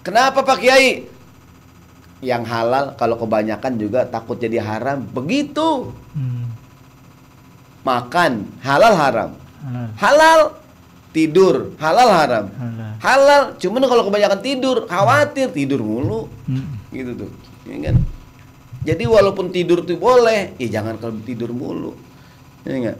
[0.00, 1.06] Kenapa Pak Kiai?
[2.24, 5.04] Yang halal kalau kebanyakan juga takut jadi haram.
[5.04, 5.92] Begitu.
[6.16, 6.48] Hmm.
[7.84, 9.30] Makan halal haram.
[9.62, 9.88] Halal.
[10.00, 10.40] halal
[11.12, 12.46] tidur halal haram.
[12.50, 12.92] Halal.
[12.98, 16.32] halal cuman kalau kebanyakan tidur khawatir tidur mulu.
[16.48, 16.80] Hmm.
[16.88, 17.30] Gitu tuh.
[17.68, 17.96] Ya kan?
[18.82, 21.94] Jadi walaupun tidur tuh boleh, ya jangan kalau tidur mulu.
[22.66, 22.98] Ya enggak?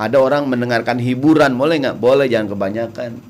[0.00, 2.00] Ada orang mendengarkan hiburan, boleh nggak?
[2.00, 3.20] Boleh, jangan kebanyakan.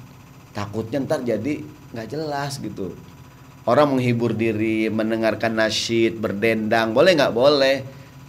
[0.54, 2.94] Takutnya ntar jadi nggak jelas gitu.
[3.66, 7.34] Orang menghibur diri, mendengarkan nasyid, berdendang, boleh nggak?
[7.34, 7.82] Boleh.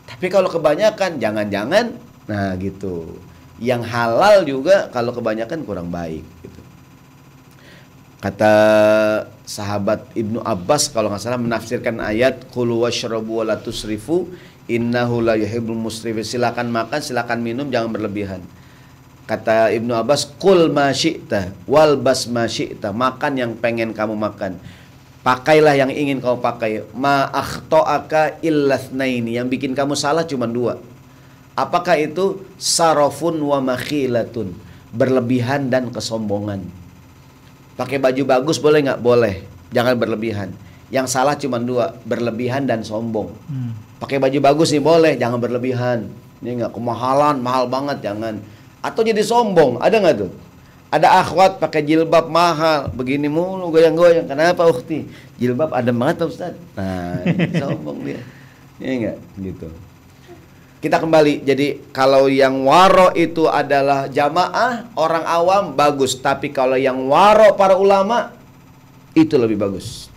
[0.10, 1.94] Tapi kalau kebanyakan, jangan-jangan,
[2.26, 3.22] nah gitu.
[3.62, 6.62] Yang halal juga kalau kebanyakan kurang baik gitu.
[8.22, 8.54] Kata
[9.46, 14.34] sahabat Ibnu Abbas kalau nggak salah menafsirkan ayat kulu washrabu wa la tusrifu
[14.78, 16.24] innahu la yuhibbul musrifin.
[16.24, 18.42] Silakan makan, silakan minum, jangan berlebihan.
[19.26, 22.92] Kata Ibnu Abbas, kul ma syi'ta wal bas ma syi'ta.
[22.92, 24.60] Makan yang pengen kamu makan.
[25.22, 26.84] Pakailah yang ingin kamu pakai.
[26.98, 29.38] Ma akhto'aka illathnaini.
[29.40, 30.82] Yang bikin kamu salah cuma dua
[31.52, 34.56] Apakah itu sarofun wa makhilatun,
[34.96, 36.64] berlebihan dan kesombongan.
[37.76, 39.00] Pakai baju bagus boleh nggak?
[39.04, 39.44] Boleh,
[39.76, 40.56] jangan berlebihan.
[40.92, 43.32] Yang salah cuma dua, berlebihan dan sombong.
[43.48, 43.72] Hmm.
[43.98, 46.12] Pakai baju bagus nih boleh, jangan berlebihan.
[46.44, 48.44] Ini nggak kemahalan, mahal banget, jangan.
[48.84, 50.32] Atau jadi sombong, ada nggak tuh?
[50.92, 54.28] Ada akhwat pakai jilbab mahal, begini mulu goyang-goyang.
[54.28, 55.08] Kenapa ukti?
[55.40, 56.60] Jilbab ada banget Ustaz.
[56.76, 57.24] Nah,
[57.56, 58.20] sombong dia.
[58.76, 59.18] Iya enggak?
[59.40, 59.68] Gitu.
[60.84, 61.48] Kita kembali.
[61.48, 67.80] Jadi kalau yang waro itu adalah jamaah orang awam bagus, tapi kalau yang waro para
[67.80, 68.36] ulama
[69.16, 70.11] itu lebih bagus.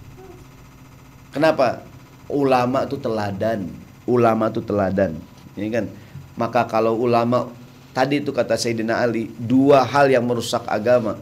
[1.35, 1.83] Kenapa?
[2.31, 3.69] Ulama itu teladan.
[4.07, 5.19] Ulama itu teladan.
[5.59, 5.85] Ini kan.
[6.39, 7.51] Maka kalau ulama
[7.91, 11.19] tadi itu kata Sayyidina Ali, dua hal yang merusak agama.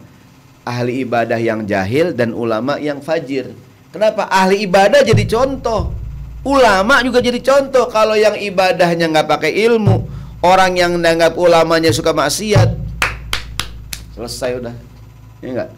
[0.62, 3.50] Ahli ibadah yang jahil dan ulama yang fajir.
[3.90, 4.30] Kenapa?
[4.30, 6.02] Ahli ibadah jadi contoh
[6.42, 10.10] Ulama juga jadi contoh kalau yang ibadahnya nggak pakai ilmu,
[10.42, 12.66] orang yang menganggap ulamanya suka maksiat,
[14.18, 14.74] selesai udah,
[15.38, 15.70] ya enggak.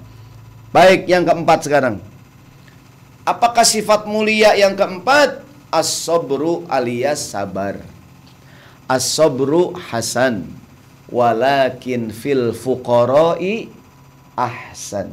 [0.72, 2.00] Baik, yang keempat sekarang.
[3.24, 5.40] Apakah sifat mulia yang keempat?
[5.72, 7.80] As-sabru alias sabar.
[8.86, 10.46] As-sabru hasan.
[11.08, 13.68] Walakin fil fuqara'i
[14.36, 15.12] ahsan.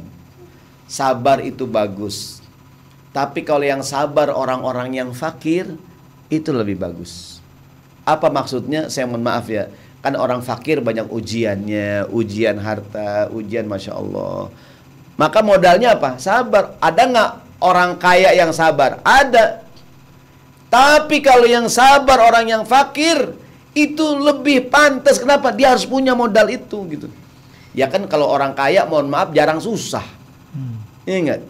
[0.86, 2.42] Sabar itu bagus
[3.12, 5.76] tapi kalau yang sabar orang-orang yang fakir
[6.32, 7.44] itu lebih bagus.
[8.08, 8.88] Apa maksudnya?
[8.88, 9.68] Saya mohon maaf ya.
[10.00, 14.48] Kan orang fakir banyak ujiannya, ujian harta, ujian masya Allah.
[15.20, 16.16] Maka modalnya apa?
[16.16, 16.74] Sabar.
[16.80, 17.30] Ada nggak
[17.62, 18.98] orang kaya yang sabar?
[19.06, 19.62] Ada.
[20.66, 23.38] Tapi kalau yang sabar orang yang fakir
[23.72, 25.22] itu lebih pantas.
[25.22, 25.54] Kenapa?
[25.54, 27.06] Dia harus punya modal itu gitu.
[27.72, 30.04] Ya kan kalau orang kaya mohon maaf jarang susah.
[30.52, 30.82] Hmm.
[31.08, 31.40] Ingat.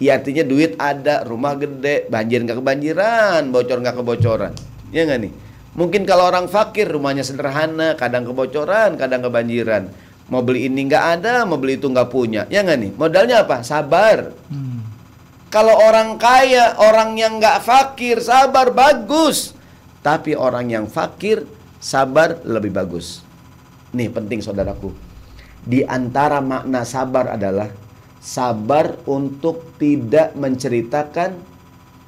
[0.00, 4.52] Ya artinya duit ada, rumah gede, banjir nggak kebanjiran, bocor nggak kebocoran.
[4.94, 5.32] Ya nggak nih?
[5.76, 9.92] Mungkin kalau orang fakir rumahnya sederhana, kadang kebocoran, kadang kebanjiran.
[10.30, 12.46] Mau beli ini nggak ada, mau beli itu nggak punya.
[12.46, 12.90] Ya nggak nih?
[12.94, 13.66] Modalnya apa?
[13.66, 14.30] Sabar.
[14.46, 14.69] Hmm.
[15.50, 19.50] Kalau orang kaya, orang yang nggak fakir, sabar bagus.
[19.98, 21.42] Tapi orang yang fakir,
[21.82, 23.26] sabar lebih bagus.
[23.90, 24.94] Nih penting saudaraku.
[25.66, 27.66] Di antara makna sabar adalah
[28.22, 31.34] sabar untuk tidak menceritakan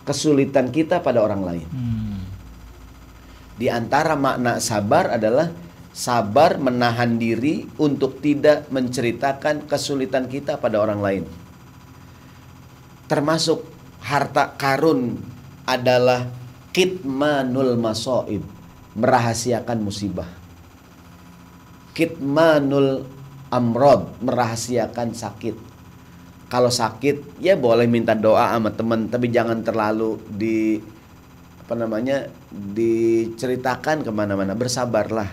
[0.06, 1.66] kesulitan kita pada orang lain.
[1.66, 2.22] Hmm.
[3.58, 5.50] Di antara makna sabar adalah
[5.90, 11.41] sabar menahan diri untuk tidak menceritakan kesulitan kita pada orang lain.
[13.12, 13.60] Termasuk
[14.00, 15.20] harta karun
[15.68, 16.32] adalah
[16.72, 18.40] kitmanul masoib,
[18.96, 20.24] merahasiakan musibah.
[21.92, 23.04] Kitmanul
[23.52, 25.52] amrod, merahasiakan sakit.
[26.48, 30.80] Kalau sakit ya boleh minta doa sama teman tapi jangan terlalu di
[31.68, 34.56] apa namanya diceritakan ke mana-mana.
[34.56, 35.28] Bersabarlah.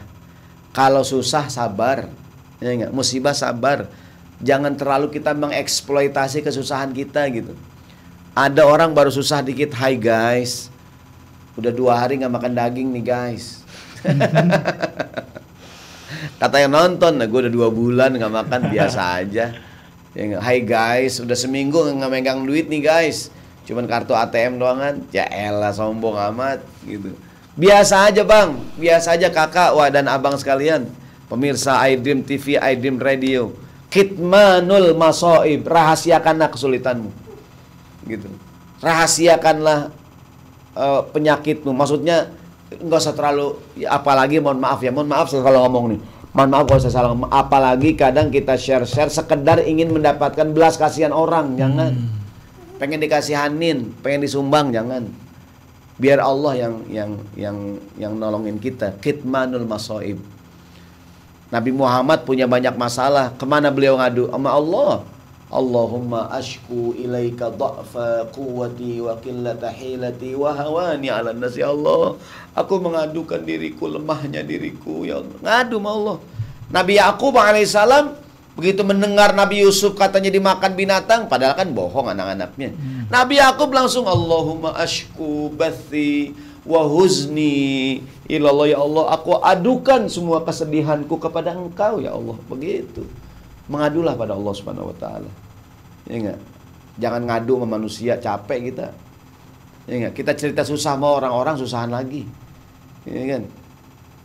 [0.76, 2.12] Kalau susah sabar.
[2.60, 3.88] Ya enggak musibah sabar
[4.40, 7.54] jangan terlalu kita mengeksploitasi kesusahan kita gitu
[8.36, 10.72] ada orang baru susah dikit hai guys
[11.60, 13.60] udah dua hari nggak makan daging nih guys
[16.40, 19.60] kata yang nonton nah gue udah dua bulan nggak makan biasa aja
[20.18, 23.30] Hai guys, udah seminggu nggak megang duit nih guys.
[23.70, 24.96] Cuman kartu ATM doang kan.
[25.14, 27.14] Ya elah sombong amat gitu.
[27.54, 30.90] Biasa aja bang, biasa aja kakak, wah dan abang sekalian.
[31.30, 33.54] Pemirsa iDream TV, iDream Radio.
[33.90, 37.10] Kitmanul masoib, rahasiakanlah kesulitanmu.
[38.06, 38.30] Gitu.
[38.86, 39.90] Rahasiakanlah
[40.78, 41.74] uh, penyakitmu.
[41.74, 42.30] Maksudnya
[42.70, 46.66] nggak usah terlalu, ya, apalagi mohon maaf ya, mohon maaf kalau ngomong nih Mohon maaf
[46.70, 47.12] kalau saya salah.
[47.34, 51.98] Apalagi kadang kita share-share sekedar ingin mendapatkan belas kasihan orang, jangan.
[51.98, 52.78] Hmm.
[52.78, 55.10] Pengen dikasihanin, pengen disumbang, jangan.
[56.00, 57.58] Biar Allah yang yang yang
[57.98, 59.02] yang nolongin kita.
[59.02, 60.22] Kitmanul masoib.
[61.50, 63.34] Nabi Muhammad punya banyak masalah.
[63.34, 64.30] Ke mana beliau ngadu?
[64.30, 64.94] Sama Allah.
[65.50, 72.22] Allahumma ashku ilaika dha'fa quwwati wa qillata hilati wa hawani ala nasi Allah.
[72.54, 75.38] Aku mengadukan diriku lemahnya diriku ya Allah.
[75.42, 76.18] Ngadu sama Allah.
[76.70, 78.14] Nabi Yakub alaihissalam
[78.54, 82.70] begitu mendengar Nabi Yusuf katanya dimakan binatang padahal kan bohong anak-anaknya.
[82.70, 83.10] Hmm.
[83.10, 91.16] Nabi Yakub langsung Allahumma ashku bathi wa huzni ilallah ya Allah aku adukan semua kesedihanku
[91.20, 92.38] kepada engkau ya Allah.
[92.52, 93.08] Begitu.
[93.70, 95.30] Mengadulah pada Allah Subhanahu wa taala.
[96.10, 96.40] Ya enggak?
[97.00, 98.88] Jangan ngadu sama manusia capek kita.
[99.86, 100.14] Ya enggak?
[100.18, 102.26] Kita cerita susah sama orang-orang susahan lagi.
[103.08, 103.44] Ya kan?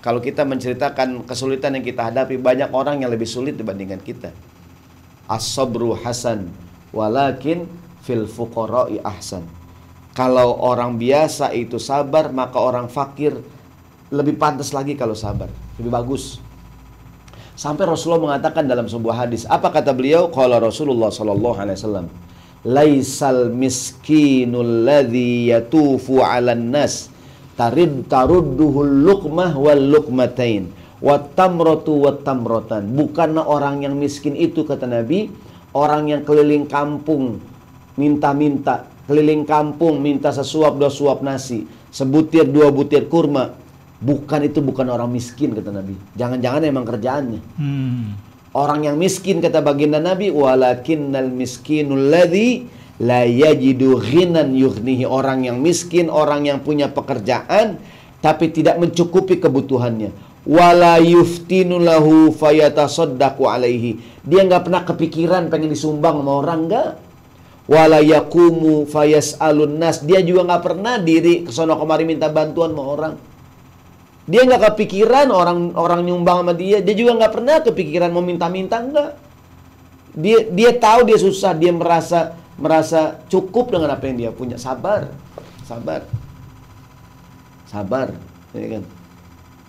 [0.05, 4.33] Kalau kita menceritakan kesulitan yang kita hadapi banyak orang yang lebih sulit dibandingkan kita.
[5.25, 6.53] As-sabru hasan
[6.93, 7.65] walakin
[8.05, 9.49] fil fuqara'i ahsan
[10.15, 13.35] kalau orang biasa itu sabar, maka orang fakir
[14.15, 16.39] lebih pantas lagi kalau sabar, lebih bagus.
[17.59, 20.31] Sampai Rasulullah mengatakan dalam sebuah hadis, apa kata beliau?
[20.31, 22.07] Kalau Rasulullah sallallahu alaihi wasallam,
[22.63, 27.11] "Laisal miskinul ladzi yatufu 'alan nas
[27.59, 30.71] tarid tarudduhul luqmah wal luqmatain
[31.03, 35.27] wa tamratu wa tamrotan." Bukanlah orang yang miskin itu kata Nabi,
[35.75, 37.43] orang yang keliling kampung
[37.99, 43.57] minta-minta keliling kampung minta sesuap dua suap nasi, sebutir dua butir kurma.
[44.05, 45.97] Bukan itu bukan orang miskin kata Nabi.
[46.13, 47.41] Jangan-jangan emang kerjaannya.
[47.57, 48.13] Hmm.
[48.53, 52.69] Orang yang miskin kata baginda Nabi, walakinnal miskinul ladzi
[53.01, 55.09] la yajidu ghinan yughnihi.
[55.09, 57.81] Orang yang miskin, orang yang punya pekerjaan
[58.21, 60.13] tapi tidak mencukupi kebutuhannya.
[60.45, 64.01] Wala yuftinu lahu fayatasaddaqu alaihi.
[64.25, 67.04] Dia nggak pernah kepikiran pengen disumbang sama orang enggak
[67.65, 70.05] wala yakumu fayas alun nas.
[70.05, 73.15] Dia juga nggak pernah diri kesono kemari minta bantuan sama orang.
[74.25, 76.81] Dia nggak kepikiran orang orang nyumbang sama dia.
[76.81, 79.21] Dia juga nggak pernah kepikiran mau minta-minta enggak
[80.15, 81.53] dia dia tahu dia susah.
[81.53, 84.57] Dia merasa merasa cukup dengan apa yang dia punya.
[84.57, 85.11] Sabar.
[85.67, 86.07] Sabar.
[87.69, 88.15] Sabar.
[88.55, 88.83] Ya kan?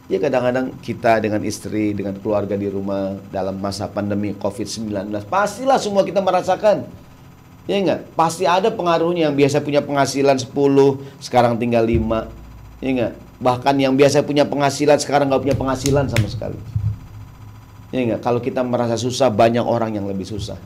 [0.06, 6.06] Ya kadang-kadang kita dengan istri dengan keluarga di rumah dalam masa pandemi covid-19 pastilah semua
[6.06, 6.86] kita merasakan
[7.66, 8.06] Ya enggak?
[8.14, 10.54] Pasti ada pengaruhnya yang biasa punya penghasilan 10,
[11.18, 12.30] sekarang tinggal 5.
[12.82, 13.14] Ya enggak?
[13.42, 16.62] Bahkan yang biasa punya penghasilan sekarang nggak punya penghasilan sama sekali.
[17.90, 18.22] Ya enggak?
[18.22, 20.62] Kalau kita merasa susah, banyak orang yang lebih susah.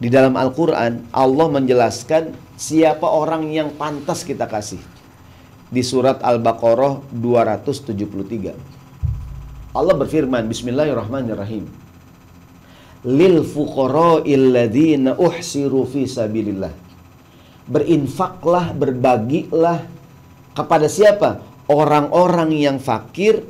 [0.00, 4.82] Di dalam Al-Quran, Allah menjelaskan siapa orang yang pantas kita kasih.
[5.70, 8.58] Di surat Al-Baqarah 273.
[9.70, 11.89] Allah berfirman, Bismillahirrahmanirrahim
[13.06, 16.72] lil fuqara'il ladzina uhsiru fi sabilillah.
[17.70, 19.86] Berinfaklah, berbagilah
[20.52, 21.40] kepada siapa?
[21.70, 23.46] Orang-orang yang fakir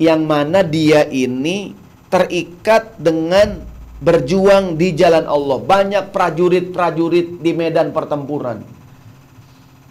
[0.00, 1.76] yang mana dia ini
[2.08, 3.60] terikat dengan
[4.00, 5.60] berjuang di jalan Allah.
[5.60, 8.64] Banyak prajurit-prajurit di medan pertempuran.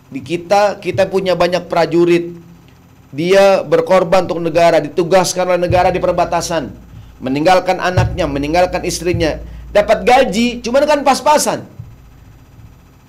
[0.10, 2.34] Di kita, kita punya banyak prajurit.
[3.14, 6.89] Dia berkorban untuk negara, ditugaskan oleh negara di perbatasan
[7.20, 9.38] meninggalkan anaknya, meninggalkan istrinya,
[9.76, 11.68] dapat gaji, cuma kan pas-pasan.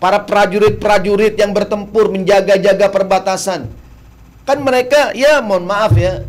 [0.00, 3.68] Para prajurit-prajurit yang bertempur menjaga-jaga perbatasan.
[4.48, 6.24] Kan mereka ya mohon maaf ya,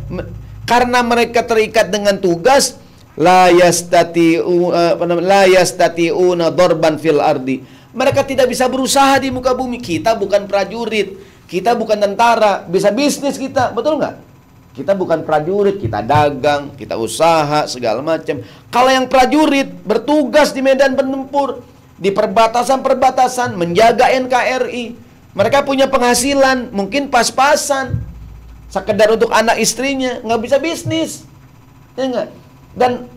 [0.68, 2.76] karena mereka terikat dengan tugas
[3.16, 4.94] la yastati'u uh,
[6.38, 7.64] la darban fil ardi.
[7.92, 9.80] Mereka tidak bisa berusaha di muka bumi.
[9.80, 11.16] Kita bukan prajurit,
[11.48, 14.31] kita bukan tentara, bisa bisnis kita, betul nggak?
[14.72, 18.40] Kita bukan prajurit, kita dagang, kita usaha, segala macam.
[18.72, 21.60] Kalau yang prajurit bertugas di medan penempur,
[22.00, 24.96] di perbatasan-perbatasan, menjaga NKRI,
[25.36, 28.00] mereka punya penghasilan, mungkin pas-pasan.
[28.72, 31.28] Sekedar untuk anak istrinya, nggak bisa bisnis.
[31.92, 32.28] Ya enggak?
[32.72, 33.12] Dan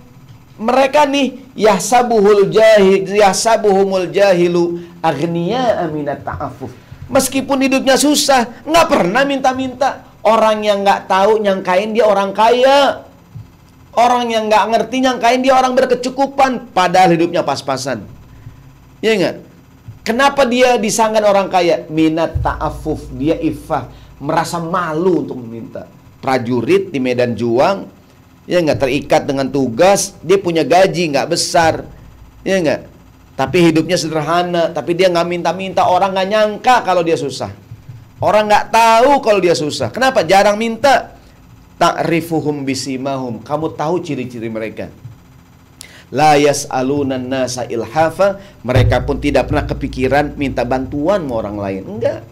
[0.60, 6.72] mereka nih yahsabuhul jahil yahsabuhumul jahilu agniya aminat ta'afuf.
[7.08, 10.04] Meskipun hidupnya susah, nggak pernah minta-minta.
[10.26, 13.06] Orang yang nggak tahu nyangkain dia orang kaya.
[13.94, 16.74] Orang yang nggak ngerti nyangkain dia orang berkecukupan.
[16.74, 18.02] Padahal hidupnya pas-pasan.
[19.06, 19.36] Ya nggak?
[20.02, 21.86] Kenapa dia disangkan orang kaya?
[21.94, 23.06] Minat ta'afuf.
[23.14, 23.86] Dia ifah.
[24.18, 25.86] Merasa malu untuk meminta.
[26.26, 27.86] Prajurit di medan juang.
[28.50, 30.18] Ya nggak terikat dengan tugas.
[30.26, 31.86] Dia punya gaji nggak besar.
[32.42, 32.82] Ya nggak?
[33.38, 34.74] Tapi hidupnya sederhana.
[34.74, 35.86] Tapi dia nggak minta-minta.
[35.86, 37.65] Orang nggak nyangka kalau dia susah.
[38.26, 39.94] Orang nggak tahu kalau dia susah.
[39.94, 40.26] Kenapa?
[40.26, 41.14] Jarang minta.
[41.78, 43.46] Ta'rifuhum bisimahum.
[43.46, 44.90] Kamu tahu ciri-ciri mereka.
[46.10, 48.42] La yas'alunan nasa ilhafa.
[48.66, 51.82] Mereka pun tidak pernah kepikiran minta bantuan sama orang lain.
[51.86, 52.26] Enggak.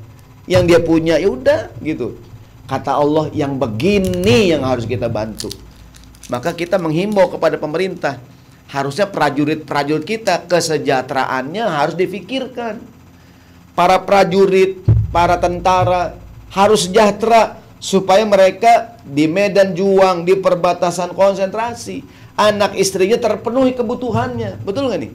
[0.49, 2.17] Yang dia punya ya udah gitu.
[2.65, 5.53] Kata Allah yang begini yang harus kita bantu.
[6.26, 8.17] Maka kita menghimbau kepada pemerintah.
[8.65, 12.82] Harusnya prajurit-prajurit kita kesejahteraannya harus difikirkan.
[13.78, 16.18] Para prajurit para tentara
[16.49, 22.01] harus sejahtera supaya mereka di medan juang, di perbatasan konsentrasi,
[22.34, 24.66] anak istrinya terpenuhi kebutuhannya.
[24.66, 25.11] Betul nggak nih?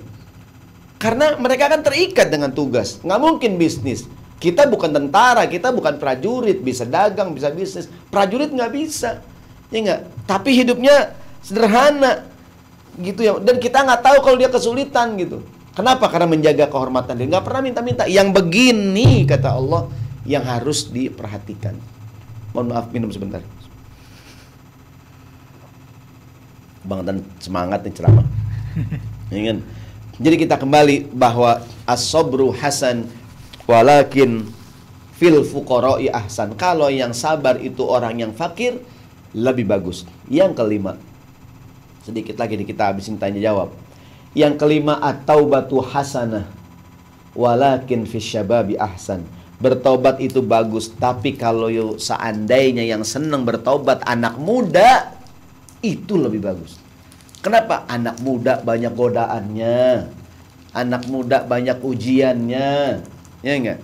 [1.03, 4.07] Karena mereka kan terikat dengan tugas, nggak mungkin bisnis.
[4.39, 7.91] Kita bukan tentara, kita bukan prajurit, bisa dagang, bisa bisnis.
[8.07, 9.19] Prajurit nggak bisa,
[9.75, 10.01] ya nggak.
[10.31, 12.23] Tapi hidupnya sederhana,
[13.03, 13.35] gitu ya.
[13.43, 15.43] Dan kita nggak tahu kalau dia kesulitan gitu.
[15.79, 16.11] Kenapa?
[16.11, 17.31] Karena menjaga kehormatan dia.
[17.31, 18.03] Nggak pernah minta-minta.
[18.11, 19.87] Yang begini kata Allah
[20.27, 21.79] yang harus diperhatikan.
[22.51, 23.39] Mohon maaf minum sebentar.
[26.83, 28.27] Bang dan semangat nih ceramah.
[29.31, 29.63] Ingin.
[30.19, 33.07] Jadi kita kembali bahwa as-sabru hasan
[33.71, 34.51] walakin
[35.15, 36.59] fil fuqara'i ahsan.
[36.59, 38.83] Kalau yang sabar itu orang yang fakir
[39.31, 40.03] lebih bagus.
[40.27, 40.99] Yang kelima.
[42.03, 43.71] Sedikit lagi nih kita habisin tanya jawab.
[44.37, 46.49] Yang kelima at-taubatu hasanah
[47.39, 49.25] walakin fis syababi ahsan.
[49.59, 55.19] Bertobat itu bagus, tapi kalau seandainya yang senang bertobat anak muda
[55.83, 56.79] itu lebih bagus.
[57.43, 57.87] Kenapa?
[57.91, 60.11] Anak muda banyak godaannya.
[60.75, 63.03] Anak muda banyak ujiannya.
[63.43, 63.83] Ya enggak?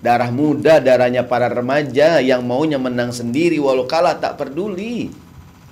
[0.00, 5.12] Darah muda, darahnya para remaja yang maunya menang sendiri walau kalah tak peduli.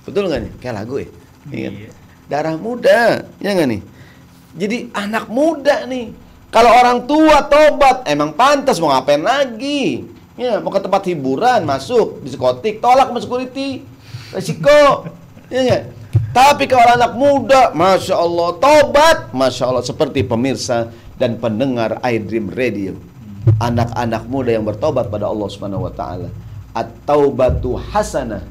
[0.05, 0.53] Betul nggak nih?
[0.61, 1.09] Kayak lagu ya?
[1.49, 1.69] Iya.
[2.29, 3.81] Darah muda, ya nggak nih?
[4.57, 6.13] Jadi anak muda nih.
[6.49, 10.01] Kalau orang tua tobat, emang pantas mau ngapain lagi?
[10.33, 13.85] Ya, mau ke tempat hiburan, masuk, diskotik, tolak sama security.
[14.33, 14.81] Resiko.
[15.49, 15.83] Ya enggak?
[16.29, 19.33] Tapi kalau anak muda, Masya Allah, tobat.
[19.33, 22.93] Masya Allah, seperti pemirsa dan pendengar iDream Radio.
[23.57, 26.29] Anak-anak muda yang bertobat pada Allah Subhanahu wa taala.
[26.77, 28.45] At-taubatu hasanah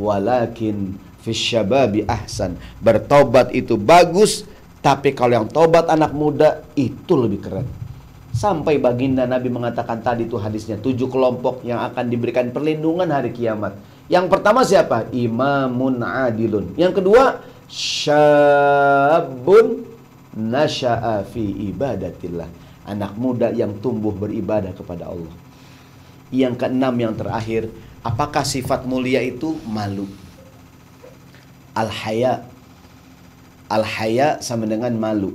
[0.00, 2.56] walakin fisyababi ahsan.
[2.80, 4.48] Bertobat itu bagus,
[4.84, 7.68] tapi kalau yang tobat anak muda itu lebih keren.
[8.32, 13.76] Sampai baginda Nabi mengatakan tadi itu hadisnya tujuh kelompok yang akan diberikan perlindungan hari kiamat
[14.12, 15.08] yang pertama siapa?
[15.08, 16.76] Imamun adilun.
[16.76, 18.68] Yang kedua, syabun
[20.36, 22.44] nasya'a fi ibadatillah.
[22.84, 25.32] Anak muda yang tumbuh beribadah kepada Allah.
[26.28, 27.72] Yang keenam yang terakhir,
[28.04, 30.04] apakah sifat mulia itu malu?
[31.72, 32.51] Al-haya.
[33.72, 35.32] Al-haya sama dengan malu.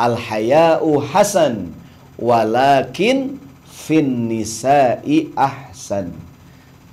[0.00, 1.76] Al-haya'u hasan
[2.16, 3.36] walakin
[3.68, 6.16] fin nisa'i ahsan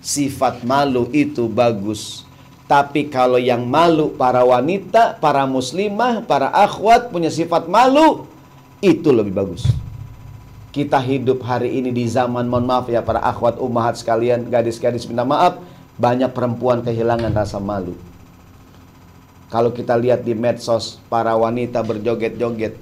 [0.04, 2.28] sifat malu itu bagus.
[2.70, 8.30] Tapi kalau yang malu para wanita, para muslimah, para akhwat punya sifat malu,
[8.78, 9.66] itu lebih bagus.
[10.70, 15.26] Kita hidup hari ini di zaman, mohon maaf ya para akhwat umahat sekalian, gadis-gadis minta
[15.26, 15.58] maaf,
[15.98, 17.98] banyak perempuan kehilangan rasa malu.
[19.50, 22.78] Kalau kita lihat di medsos, para wanita berjoget-joget,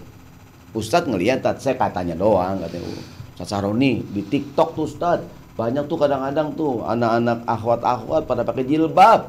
[0.76, 2.92] Ustadz ngeliat, saya katanya doang, katanya,
[3.34, 9.26] Ustadz Saroni, di TikTok tuh Ustadz, banyak tuh kadang-kadang tuh anak-anak akhwat-akhwat pada pakai jilbab.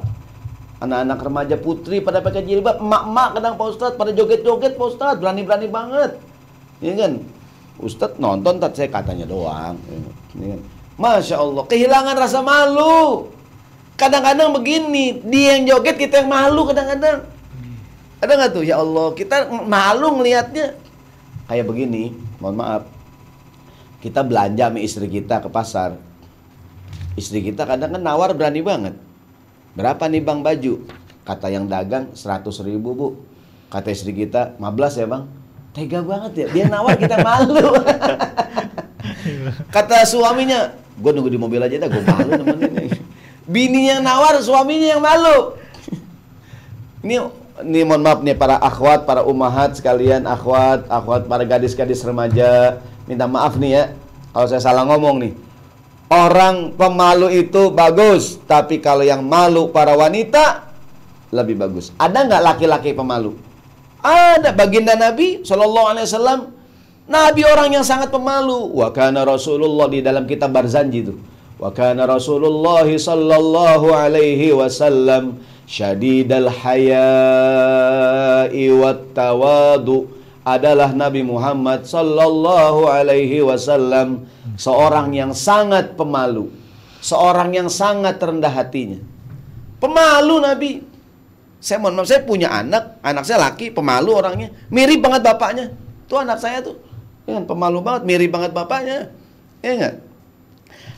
[0.79, 2.79] Anak-anak remaja putri pada pakai jilbab.
[2.79, 5.19] Emak-emak kadang Pak Ustadz pada joget-joget Pak Ustadz.
[5.19, 6.21] Berani-berani banget.
[6.85, 7.13] Ini kan.
[7.81, 9.75] Ustadz nonton tak saya katanya doang.
[10.37, 10.61] Ini kan.
[11.01, 11.63] Masya Allah.
[11.65, 13.27] Kehilangan rasa malu.
[13.99, 15.19] Kadang-kadang begini.
[15.27, 17.27] Dia yang joget kita yang malu kadang-kadang.
[18.23, 18.63] Ada nggak tuh?
[18.63, 19.11] Ya Allah.
[19.11, 20.79] Kita malu ngelihatnya.
[21.51, 22.15] Kayak begini.
[22.39, 22.83] Mohon maaf.
[23.99, 25.99] Kita belanja sama istri kita ke pasar
[27.19, 28.95] Istri kita kadang kan nawar berani banget.
[29.75, 30.87] Berapa nih bang baju?
[31.27, 33.07] Kata yang dagang 100 ribu bu.
[33.67, 35.23] Kata istri kita 15 ya bang.
[35.75, 36.47] Tega banget ya.
[36.47, 37.75] Dia nawar kita malu.
[39.67, 42.87] Kata suaminya, gue nunggu di mobil aja dah, gue malu nemenin.
[43.49, 45.57] Bini yang nawar, suaminya yang malu.
[47.01, 47.17] Ini
[47.65, 52.77] ini mohon maaf nih para akhwat, para umahat sekalian, akhwat, akhwat para gadis-gadis remaja,
[53.09, 53.83] minta maaf nih ya
[54.31, 55.33] kalau saya salah ngomong nih.
[56.09, 60.69] Orang pemalu itu bagus, tapi kalau yang malu para wanita
[61.29, 61.93] lebih bagus.
[62.01, 63.37] Ada nggak laki-laki pemalu?
[64.01, 66.39] Ada baginda Nabi Shallallahu Alaihi Wasallam.
[67.09, 68.73] Nabi orang yang sangat pemalu.
[68.73, 71.13] Wa kana Rasulullah di dalam kitab Barzanji itu.
[71.59, 76.95] Wa kana Rasulullah sallallahu alaihi wasallam syadidal haya'i
[78.71, 80.07] wat tawadu
[80.47, 84.23] adalah Nabi Muhammad sallallahu alaihi wasallam
[84.55, 86.47] seorang yang sangat pemalu,
[87.03, 89.03] seorang yang sangat rendah hatinya.
[89.83, 90.87] Pemalu Nabi.
[91.59, 95.75] Saya mohon maaf, saya punya anak, anak saya laki, pemalu orangnya, mirip banget bapaknya.
[96.07, 96.79] Tuh anak saya tuh,
[97.27, 99.11] ya pemalu banget, mirip banget bapaknya.
[99.59, 99.99] Ya enggak?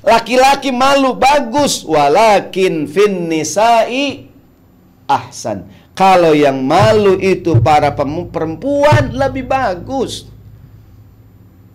[0.02, 4.26] Laki-laki malu bagus, walakin fin nisa'i
[5.06, 10.26] ahsan kalau yang malu itu para perempuan lebih bagus.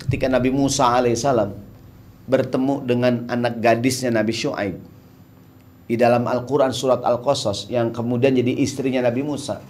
[0.02, 1.54] Ketika Nabi Musa alaihissalam
[2.26, 4.74] bertemu dengan anak gadisnya Nabi Shu'aib
[5.86, 9.62] di dalam Al-Quran surat Al-Qasas yang kemudian jadi istrinya Nabi Musa.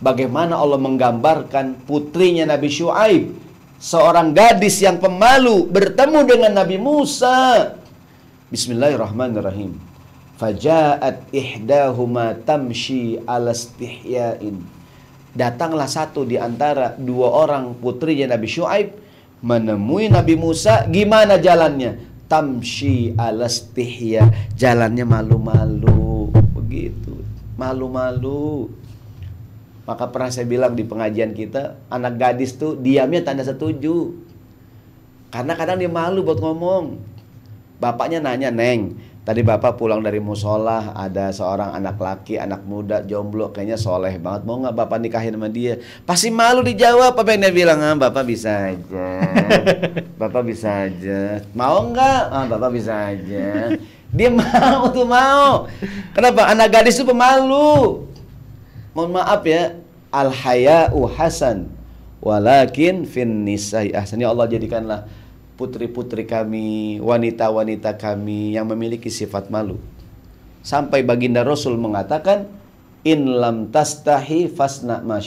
[0.00, 3.43] Bagaimana Allah menggambarkan putrinya Nabi Shu'aib
[3.84, 7.76] seorang gadis yang pemalu bertemu dengan Nabi Musa.
[8.48, 9.76] Bismillahirrahmanirrahim.
[10.40, 14.56] Faja'at ihdahuma tamshi ala istihya'in.
[15.36, 18.88] Datanglah satu di antara dua orang putrinya Nabi Shu'aib
[19.44, 20.88] menemui Nabi Musa.
[20.88, 22.00] Gimana jalannya?
[22.24, 24.32] Tamshi ala istihya.
[24.56, 26.32] Jalannya malu-malu.
[26.56, 27.20] Begitu.
[27.60, 28.72] Malu-malu.
[29.84, 34.16] Maka pernah saya bilang di pengajian kita, anak gadis tuh diamnya tanda setuju.
[35.28, 36.96] Karena kadang dia malu buat ngomong.
[37.76, 38.96] Bapaknya nanya, Neng,
[39.28, 44.48] tadi bapak pulang dari musola, ada seorang anak laki, anak muda, jomblo, kayaknya soleh banget.
[44.48, 45.76] Mau nggak bapak nikahin sama dia?
[46.08, 47.12] Pasti malu dijawab.
[47.12, 47.84] Apa yang dia bilang?
[47.84, 49.08] Ah, bapak bisa aja.
[50.22, 51.44] bapak bisa aja.
[51.52, 52.22] Mau nggak?
[52.32, 53.76] Ah, bapak bisa aja.
[54.16, 55.68] Dia mau tuh mau.
[56.16, 56.48] Kenapa?
[56.48, 58.13] Anak gadis itu pemalu
[58.94, 59.76] mohon maaf ya.
[60.14, 61.68] Al haya'u hasan.
[62.24, 63.92] Walakin fin nisa'i.
[63.92, 65.04] Ahsan ya Allah jadikanlah
[65.60, 69.76] putri-putri kami wanita-wanita kami yang memiliki sifat malu.
[70.64, 72.48] Sampai baginda Rasul mengatakan
[73.04, 75.20] in lam tastahi fasna ma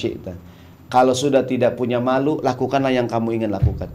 [0.87, 3.91] kalau sudah tidak punya malu lakukanlah yang kamu ingin lakukan.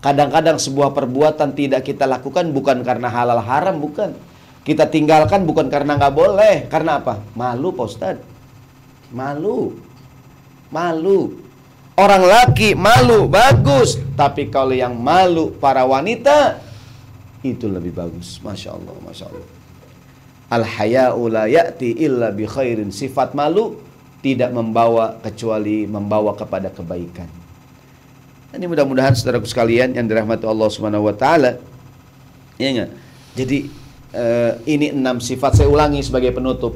[0.00, 4.16] Kadang-kadang sebuah perbuatan tidak kita lakukan bukan karena halal haram bukan.
[4.64, 6.54] Kita tinggalkan bukan karena nggak boleh.
[6.72, 7.20] Karena apa?
[7.36, 8.39] Malu Pak Ustadz
[9.12, 9.76] malu.
[10.70, 11.36] Malu.
[11.98, 14.00] Orang laki malu, bagus.
[14.16, 16.56] Tapi kalau yang malu para wanita,
[17.44, 18.40] itu lebih bagus.
[18.40, 19.48] Masya Allah, Masya Allah.
[20.50, 22.90] Al-haya'u la ya'ti illa bi khairin.
[22.90, 23.78] Sifat malu
[24.20, 27.28] tidak membawa kecuali membawa kepada kebaikan.
[28.50, 31.62] Ini mudah-mudahan saudaraku sekalian yang dirahmati Allah Subhanahu wa taala.
[32.58, 32.90] Ya enggak?
[33.38, 33.58] Jadi
[34.10, 36.74] uh, ini enam sifat saya ulangi sebagai penutup.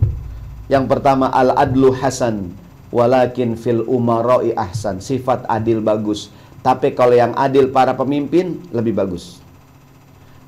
[0.68, 2.56] Yang pertama al-adlu hasan
[2.94, 5.02] walakin fil umaroi ahsan.
[5.02, 6.30] Sifat adil bagus.
[6.64, 9.44] Tapi kalau yang adil para pemimpin lebih bagus.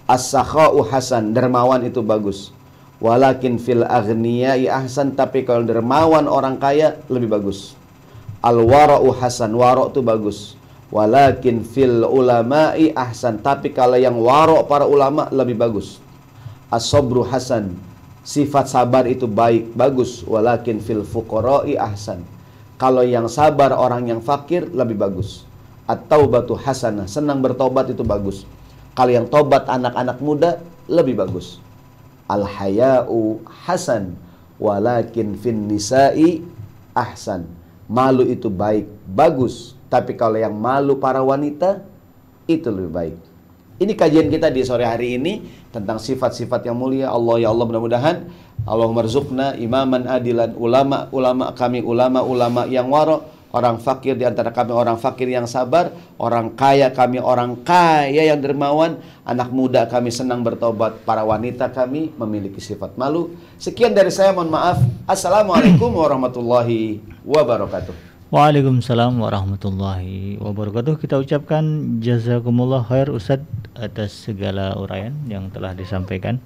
[0.07, 2.55] As-sakha'u hasan, dermawan itu bagus.
[3.03, 7.77] Walakin fil aghniyai ahsan, tapi kalau dermawan orang kaya lebih bagus.
[8.41, 10.55] Al-wara'u hasan, wara' itu bagus.
[10.95, 15.99] Walakin fil ulama'i ahsan, tapi kalau yang wara' para ulama lebih bagus.
[16.73, 17.75] As-sabru hasan,
[18.27, 20.27] Sifat sabar itu baik, bagus.
[20.27, 22.27] Walakin fil fuqara'i ahsan.
[22.75, 25.47] Kalau yang sabar orang yang fakir lebih bagus.
[25.87, 28.43] Atau batu hasanah, senang bertobat itu bagus.
[28.99, 30.59] Kalau yang tobat anak-anak muda
[30.91, 31.63] lebih bagus.
[32.27, 34.19] Al haya'u hasan
[34.59, 36.43] walakin fin nisa'i
[36.99, 37.47] ahsan.
[37.87, 39.79] Malu itu baik, bagus.
[39.87, 41.87] Tapi kalau yang malu para wanita
[42.51, 43.17] itu lebih baik.
[43.77, 47.13] Ini kajian kita di sore hari ini tentang sifat-sifat yang mulia.
[47.13, 48.17] Allah ya Allah mudah-mudahan
[48.65, 54.49] Allah merzukna imaman adilan ulama ulama kami ulama ulama yang waro orang fakir di antara
[54.49, 58.97] kami orang fakir yang sabar orang kaya kami orang kaya yang dermawan.
[59.29, 63.37] Anak muda kami senang bertobat para wanita kami memiliki sifat malu.
[63.61, 64.81] Sekian dari saya mohon maaf.
[65.05, 68.17] Assalamualaikum warahmatullahi wabarakatuh.
[68.27, 70.99] Waalaikumsalam warahmatullahi wabarakatuh.
[70.99, 71.63] Kita ucapkan
[72.03, 73.39] jazakumullah khair Ustaz
[73.77, 76.41] atas segala uraian yang telah disampaikan.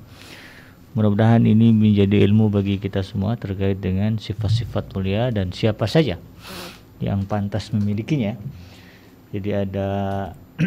[0.95, 6.19] Mudah-mudahan ini menjadi ilmu bagi kita semua terkait dengan sifat-sifat mulia dan siapa saja
[6.99, 8.35] yang pantas memilikinya.
[9.31, 9.89] Jadi ada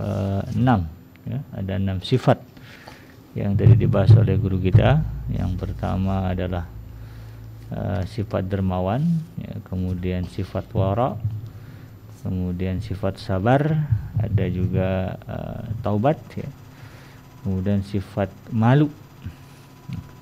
[0.00, 0.88] eh, enam,
[1.28, 2.40] ya, ada enam sifat
[3.36, 5.04] yang tadi dibahas oleh guru kita.
[5.32, 6.68] Yang pertama adalah
[7.72, 9.00] uh, sifat dermawan
[9.40, 11.16] ya, kemudian sifat wara
[12.22, 13.86] kemudian sifat sabar
[14.18, 16.48] ada juga uh, taubat ya.
[17.42, 18.88] kemudian sifat malu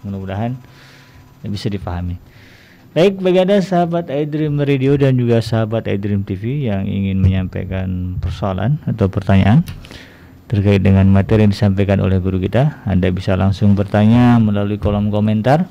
[0.05, 0.57] mudah-mudahan
[1.45, 2.17] bisa dipahami
[2.91, 8.83] Baik, bagi Anda sahabat iDream Radio dan juga sahabat iDream TV yang ingin menyampaikan persoalan
[8.83, 9.63] atau pertanyaan
[10.51, 15.71] terkait dengan materi yang disampaikan oleh guru kita, Anda bisa langsung bertanya melalui kolom komentar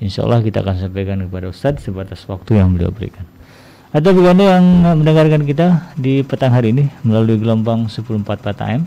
[0.00, 3.28] Insya Allah kita akan sampaikan kepada Ustadz sebatas waktu yang beliau berikan.
[3.90, 8.86] Atau bagi Anda yang mendengarkan kita di petang hari ini melalui gelombang 1044 AM,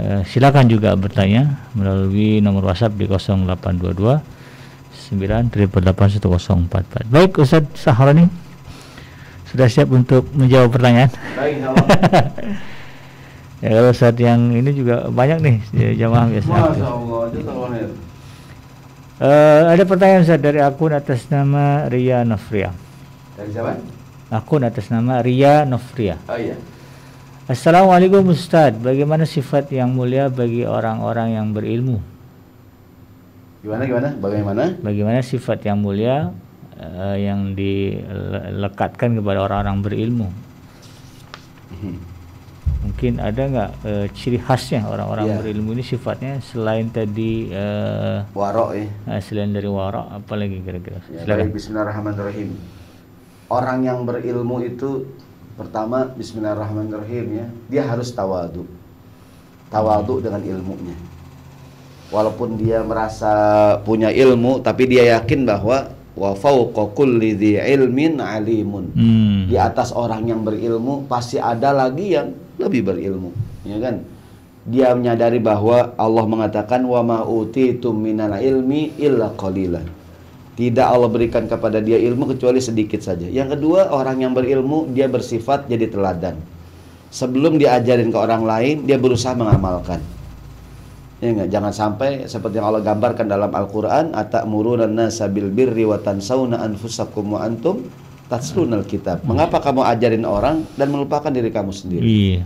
[0.00, 4.16] eh, silakan juga bertanya melalui nomor WhatsApp di 0822
[5.12, 7.04] 9881044.
[7.12, 8.32] Baik Ustadz Sahroni
[9.52, 11.12] sudah siap untuk menjawab pertanyaan?
[11.36, 11.60] Baik,
[13.60, 15.56] ya kalau saat yang ini juga banyak nih
[16.00, 16.48] jamaah biasa.
[16.48, 17.28] Masya Allah,
[19.20, 22.72] Uh, ada pertanyaan Ustaz dari akun atas nama Ria Nofria.
[23.40, 23.72] Dari siapa?
[24.28, 26.20] Akun atas nama Ria Nofria.
[26.28, 26.60] Oh iya.
[27.48, 31.98] Assalamualaikum Ustaz, bagaimana sifat yang mulia bagi orang-orang yang berilmu?
[33.64, 34.08] Gimana gimana?
[34.20, 34.64] Bagaimana?
[34.84, 36.30] Bagaimana sifat yang mulia
[36.76, 40.28] uh, yang dilekatkan kepada orang-orang berilmu?
[42.80, 45.36] Mungkin ada nggak eh, ciri khasnya orang-orang Iya.
[45.40, 48.88] berilmu ini sifatnya selain tadi eh, Warok ya.
[49.16, 51.00] eh, selain dari warak apa lagi kira-kira?
[51.12, 52.79] Ya, Bismillahirrahmanirrahim.
[53.50, 55.10] Orang yang berilmu itu
[55.58, 58.62] pertama Bismillahirrahmanirrahim ya, dia harus tawadu.
[59.74, 60.94] Tawadu dengan ilmunya.
[62.14, 63.30] Walaupun dia merasa
[63.82, 68.94] punya ilmu, tapi dia yakin bahwa wa fawqa kulli ilmin alimun.
[68.94, 69.50] Hmm.
[69.50, 73.34] Di atas orang yang berilmu pasti ada lagi yang lebih berilmu,
[73.66, 74.06] ya kan?
[74.62, 79.99] Dia menyadari bahwa Allah mengatakan wa ma utitum minal ilmi illa qalilan.
[80.60, 83.24] Tidak Allah berikan kepada dia ilmu kecuali sedikit saja.
[83.24, 86.36] Yang kedua, orang yang berilmu dia bersifat jadi teladan.
[87.08, 90.04] Sebelum diajarin ke orang lain, dia berusaha mengamalkan.
[91.24, 91.48] Ya enggak?
[91.48, 97.36] Jangan sampai seperti yang Allah gambarkan dalam Al-Qur'an, atamuruna nasa bil birri wa tansawna anfusakum
[97.36, 97.88] wa antum
[98.28, 99.24] tatlunal kitab.
[99.24, 102.04] Mengapa kamu ajarin orang dan melupakan diri kamu sendiri?
[102.04, 102.40] Iya.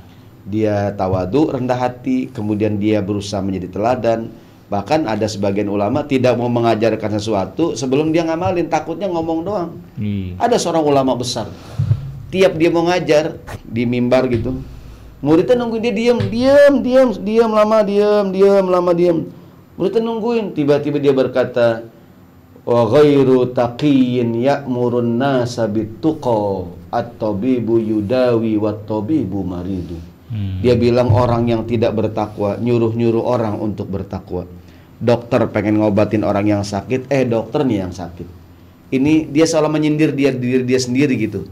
[0.46, 4.30] Dia tawadu, rendah hati, kemudian dia berusaha menjadi teladan.
[4.64, 9.70] Bahkan ada sebagian ulama tidak mau mengajarkan sesuatu sebelum dia ngamalin, takutnya ngomong doang.
[10.00, 10.40] Iya.
[10.40, 11.52] Ada seorang ulama besar.
[12.32, 14.56] Tiap dia mau ngajar di mimbar gitu.
[15.24, 19.28] Muridnya nungguin dia diam, diam, diam, diam lama, diam, diam lama, diam.
[19.76, 21.84] Muridnya nungguin, tiba-tiba dia berkata,
[22.64, 30.13] wa ghairu taqiyyin ya'murun nasa bituqa at-tabibu yudawi wat-tabibu maridu.
[30.32, 30.64] Hmm.
[30.64, 34.48] Dia bilang orang yang tidak bertakwa nyuruh-nyuruh orang untuk bertakwa.
[34.96, 38.24] Dokter pengen ngobatin orang yang sakit, eh dokter nih yang sakit.
[38.94, 41.44] Ini dia seolah menyindir dia diri dia sendiri gitu.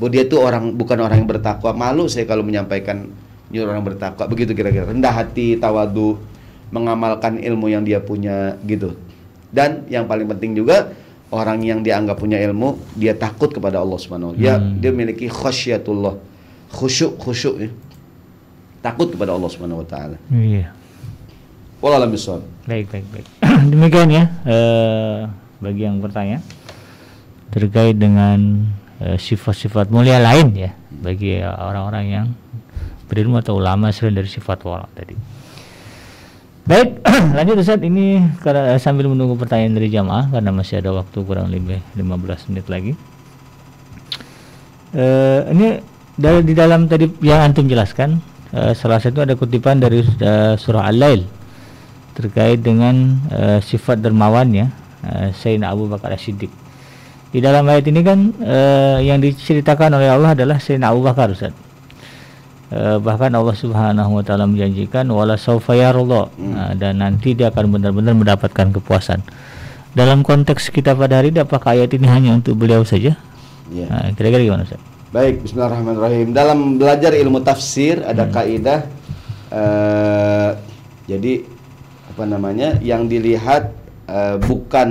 [0.00, 1.76] Bahwa dia tuh orang bukan orang yang bertakwa.
[1.76, 3.10] Malu saya kalau menyampaikan
[3.52, 4.24] nyuruh orang bertakwa.
[4.28, 4.88] Begitu kira-kira.
[4.88, 6.16] Rendah hati, tawadu,
[6.72, 8.96] mengamalkan ilmu yang dia punya gitu.
[9.52, 10.92] Dan yang paling penting juga
[11.30, 14.42] orang yang dianggap punya ilmu, dia takut kepada Allah Subhanahu wa taala.
[14.42, 14.78] Dia Hmm.
[14.78, 16.14] dia memiliki khasyatullah.
[16.70, 17.70] Khusyuk, khusyuk ya.
[18.86, 20.14] Takut kepada Allah Subhanahu wa taala.
[20.30, 20.70] Iya.
[21.82, 22.42] Wallahu a'lam bishawab.
[22.70, 23.26] Baik, baik, baik.
[23.74, 25.26] Demikian ya eh,
[25.58, 26.38] bagi yang bertanya
[27.50, 28.62] terkait dengan
[29.02, 30.70] eh, sifat-sifat mulia lain ya
[31.02, 32.26] bagi eh, orang-orang yang
[33.10, 35.18] berilmu atau ulama selain dari sifat wara tadi.
[36.66, 37.02] Baik,
[37.38, 41.50] lanjut Ustaz ini karena eh, sambil menunggu pertanyaan dari jamaah karena masih ada waktu kurang
[41.50, 42.94] lebih 15 menit lagi.
[44.94, 45.82] Eh, ini
[46.14, 50.88] dari di dalam tadi yang antum jelaskan eh, salah satu ada kutipan dari eh, surah
[50.88, 51.28] Al-Lail
[52.16, 56.50] terkait dengan eh, sifat dermawannya uh, Sayyidina Abu Bakar As-Siddiq.
[57.30, 61.52] Di dalam ayat ini kan eh, yang diceritakan oleh Allah adalah Sayyidina Abu Bakar Ustaz.
[62.72, 67.78] Eh, bahkan Allah Subhanahu wa taala menjanjikan wala saufa yarda Nah, dan nanti dia akan
[67.78, 69.20] benar-benar mendapatkan kepuasan.
[69.92, 73.16] Dalam konteks kita pada hari ini apakah ayat ini hanya untuk beliau saja?
[73.70, 73.86] Ya.
[73.90, 74.95] Nah, kira-kira gimana Ustaz?
[75.16, 76.36] Baik, bismillahirrahmanirrahim.
[76.36, 78.84] Dalam belajar ilmu tafsir ada kaidah
[79.48, 80.50] eh,
[81.08, 81.40] jadi
[82.12, 82.76] apa namanya?
[82.84, 83.72] Yang dilihat
[84.12, 84.88] eh, bukan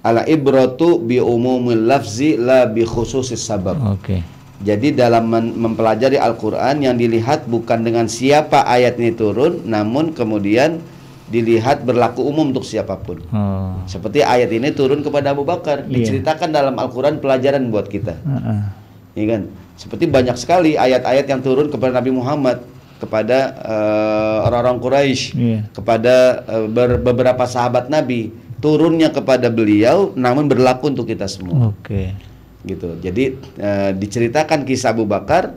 [0.00, 3.76] ala ibratu bi umumil lafzi la bi khususis sabab.
[3.84, 4.24] Oke.
[4.64, 5.28] Jadi dalam
[5.60, 10.80] mempelajari Al-Qur'an yang dilihat bukan dengan siapa ayat ini turun, namun kemudian
[11.28, 13.20] dilihat berlaku umum untuk siapa pun.
[13.28, 13.76] Oh.
[13.84, 16.00] Seperti ayat ini turun kepada Abu Bakar, Iya.
[16.00, 18.16] diceritakan dalam Al-Qur'an pelajaran buat kita.
[18.16, 18.80] Heeh.
[19.12, 19.42] Ya kan?
[19.76, 22.64] Seperti banyak sekali ayat-ayat yang turun kepada Nabi Muhammad,
[22.96, 25.58] kepada eh, orang-orang Quraisy, Iya.
[25.74, 26.14] kepada
[26.46, 28.30] eh, ber- beberapa sahabat Nabi,
[28.62, 31.74] turunnya kepada beliau namun berlaku untuk kita semua.
[31.74, 32.14] Oke.
[32.62, 32.94] Gitu.
[33.02, 33.24] Jadi
[33.58, 35.50] eh, diceritakan kisah Abu Bakar,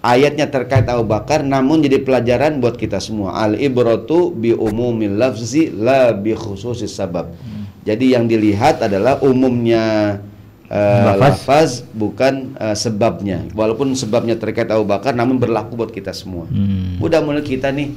[0.00, 3.34] ayatnya terkait Abu Bakar namun jadi pelajaran buat kita semua.
[3.42, 7.34] Al ibratu bi umumil lafzi la bi khususis sabab.
[7.82, 10.20] Jadi yang dilihat adalah umumnya
[10.68, 11.20] eh, Lafaz.
[11.20, 13.44] lafaz bukan eh, sebabnya.
[13.56, 16.48] Walaupun sebabnya terkait Abu Bakar namun berlaku buat kita semua.
[16.48, 17.00] Hmm.
[17.00, 17.92] Mudah-mudahan kita nih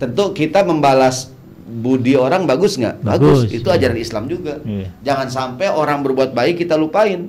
[0.00, 1.30] tentu kita membalas
[1.64, 3.00] budi orang bagus nggak?
[3.00, 3.56] Bagus, Bagus.
[3.56, 3.76] Itu iya.
[3.80, 4.54] ajaran Islam juga.
[4.64, 4.88] Iya.
[5.00, 7.28] Jangan sampai orang berbuat baik kita lupain.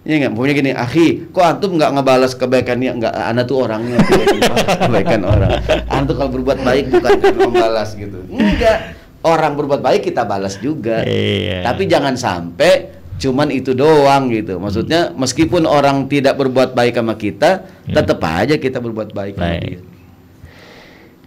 [0.00, 0.32] Iya nggak?
[0.32, 2.90] Pokoknya gini, akhi, kok antum nggak ngebalas kebaikannya?
[2.96, 4.00] Nggak, anak tuh orangnya
[4.88, 5.60] kebaikan orang.
[5.92, 8.18] Antum kalau berbuat baik bukan karena membalas gitu.
[8.32, 8.96] Enggak.
[9.20, 11.04] Orang berbuat baik kita balas juga.
[11.04, 11.68] Iya.
[11.68, 14.56] Tapi jangan sampai cuman itu doang gitu.
[14.56, 17.94] Maksudnya meskipun orang tidak berbuat baik sama kita, Iya.
[18.00, 19.62] tetap aja kita berbuat baik sama Baik.
[19.68, 19.80] dia.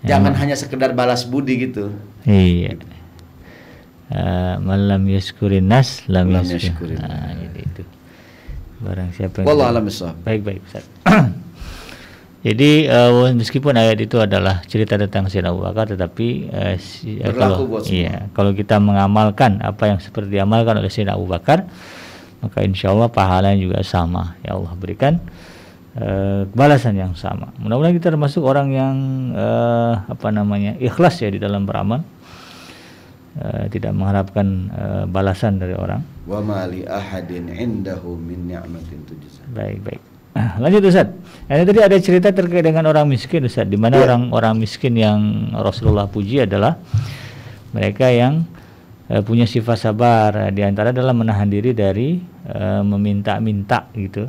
[0.04, 1.94] Jangan hanya sekedar balas budi gitu.
[2.26, 2.76] Iya.
[4.14, 7.00] Uh, malam yaskurin nas lam, Lam yaskurin.
[7.00, 7.82] Nah, itu.
[8.84, 9.86] Barang siapa yang Wallahu a'lam.
[10.28, 10.86] Baik baik Ustaz.
[12.44, 17.40] Jadi eh, meskipun ayat itu adalah cerita tentang Sayyidina Abu Bakar tetapi eh, si- Berlaku
[17.40, 17.96] kalau buat semua.
[17.96, 21.64] iya kalau kita mengamalkan apa yang seperti diamalkan oleh Sayyidina Abu Bakar
[22.44, 25.24] maka insya Allah pahalanya juga sama ya Allah berikan
[25.96, 27.56] uh, balasan yang sama.
[27.56, 28.96] Mudah-mudahan kita termasuk orang yang
[29.32, 32.04] uh, apa namanya ikhlas ya di dalam beramal,
[33.40, 36.02] uh, tidak mengharapkan uh, balasan dari orang.
[36.28, 39.44] Wa ahadin indahu min ni'matin tujza.
[39.56, 40.13] Baik baik.
[40.34, 41.14] Nah, lanjut Ustaz.
[41.46, 46.10] Ini tadi ada cerita terkait dengan orang miskin Ustaz, di mana orang-orang miskin yang Rasulullah
[46.10, 46.82] puji adalah
[47.70, 48.50] mereka yang
[49.14, 52.18] uh, punya sifat sabar, di antara adalah menahan diri dari
[52.50, 54.26] uh, meminta-minta gitu.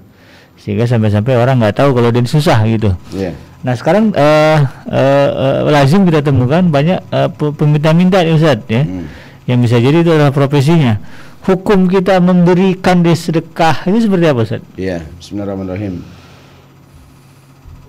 [0.60, 2.92] Sehingga sampai-sampai orang nggak tahu kalau dia susah gitu.
[3.16, 3.32] Iya.
[3.64, 4.58] Nah, sekarang uh,
[4.92, 8.84] uh, uh, lazim kita temukan banyak uh, peminta-minta Ustaz ya.
[8.84, 9.08] Hmm.
[9.44, 11.00] Yang bisa jadi itu adalah profesinya
[11.44, 14.62] hukum kita memberikan di sedekah ini seperti apa Ustaz?
[14.80, 15.94] Iya, Bismillahirrahmanirrahim.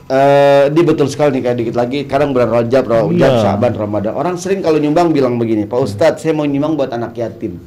[0.05, 3.41] Uh, di betul sekali nih kayak dikit lagi sekarang bulan Rajab, Rajab, Iya.
[3.41, 4.13] Syaban, Ramadan.
[4.13, 7.57] Orang sering kalau nyumbang bilang begini, Pak Ustadz, saya mau nyumbang buat anak yatim.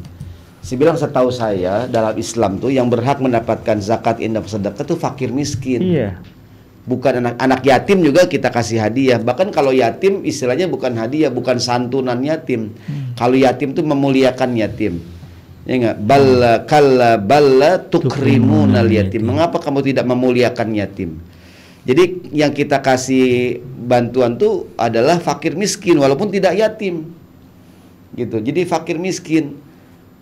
[0.62, 5.34] Saya bilang setahu saya dalam Islam tuh yang berhak mendapatkan zakat indah sedekah tuh fakir
[5.34, 5.82] miskin.
[5.82, 6.20] Iya.
[6.86, 9.18] Bukan anak anak yatim juga kita kasih hadiah.
[9.18, 12.76] Bahkan kalau yatim istilahnya bukan hadiah, bukan santunan yatim.
[13.18, 15.00] Kalau yatim tuh memuliakan yatim.
[15.68, 15.96] Ya enggak?
[16.00, 19.28] Balla kalla balla tukrimunal yatim.
[19.28, 21.20] Mengapa kamu tidak memuliakan yatim?
[21.84, 27.12] Jadi yang kita kasih bantuan tuh adalah fakir miskin walaupun tidak yatim.
[28.16, 28.40] Gitu.
[28.40, 29.60] Jadi fakir miskin.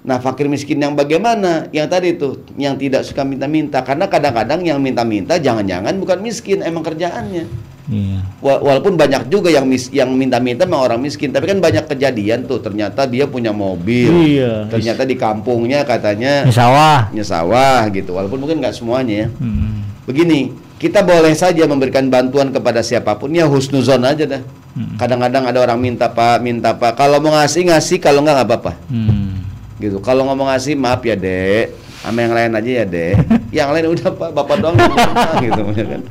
[0.06, 1.66] Nah, fakir miskin yang bagaimana?
[1.74, 3.82] Yang tadi itu, yang tidak suka minta-minta.
[3.82, 7.46] Karena kadang-kadang yang minta-minta jangan-jangan bukan miskin, emang kerjaannya.
[7.86, 8.18] Iya.
[8.42, 12.42] Wa- Walaupun banyak juga yang mis yang minta-minta memang orang miskin, tapi kan banyak kejadian
[12.44, 12.58] tuh.
[12.58, 14.10] Ternyata dia punya mobil.
[14.10, 14.66] Iya.
[14.66, 17.06] Ternyata di kampungnya katanya Di sawah.
[17.08, 18.14] punya sawah gitu.
[18.14, 19.28] Walaupun mungkin nggak semuanya ya.
[19.38, 19.86] Hmm.
[20.02, 24.42] Begini, kita boleh saja memberikan bantuan kepada siapa pun ya husnuzon aja dah.
[24.74, 24.98] Hmm.
[24.98, 26.94] Kadang-kadang ada orang minta pak, minta pak.
[26.94, 28.72] Kalau mau ngasih ngasih, kalau nggak nggak apa-apa.
[28.90, 29.46] Hmm.
[29.78, 30.02] Gitu.
[30.02, 31.70] Kalau ngomong ngasih maaf ya dek,
[32.02, 33.14] sama yang lain aja ya dek.
[33.62, 34.74] yang lain udah pak, bapak doang
[35.46, 36.02] gitu, ya kan.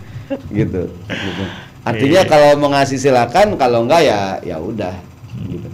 [0.49, 0.81] Gitu.
[0.89, 1.43] gitu.
[1.85, 2.29] Artinya Iya.
[2.29, 4.97] kalau mau ngasih silakan, kalau enggak ya ya udah.
[5.45, 5.69] Gitu.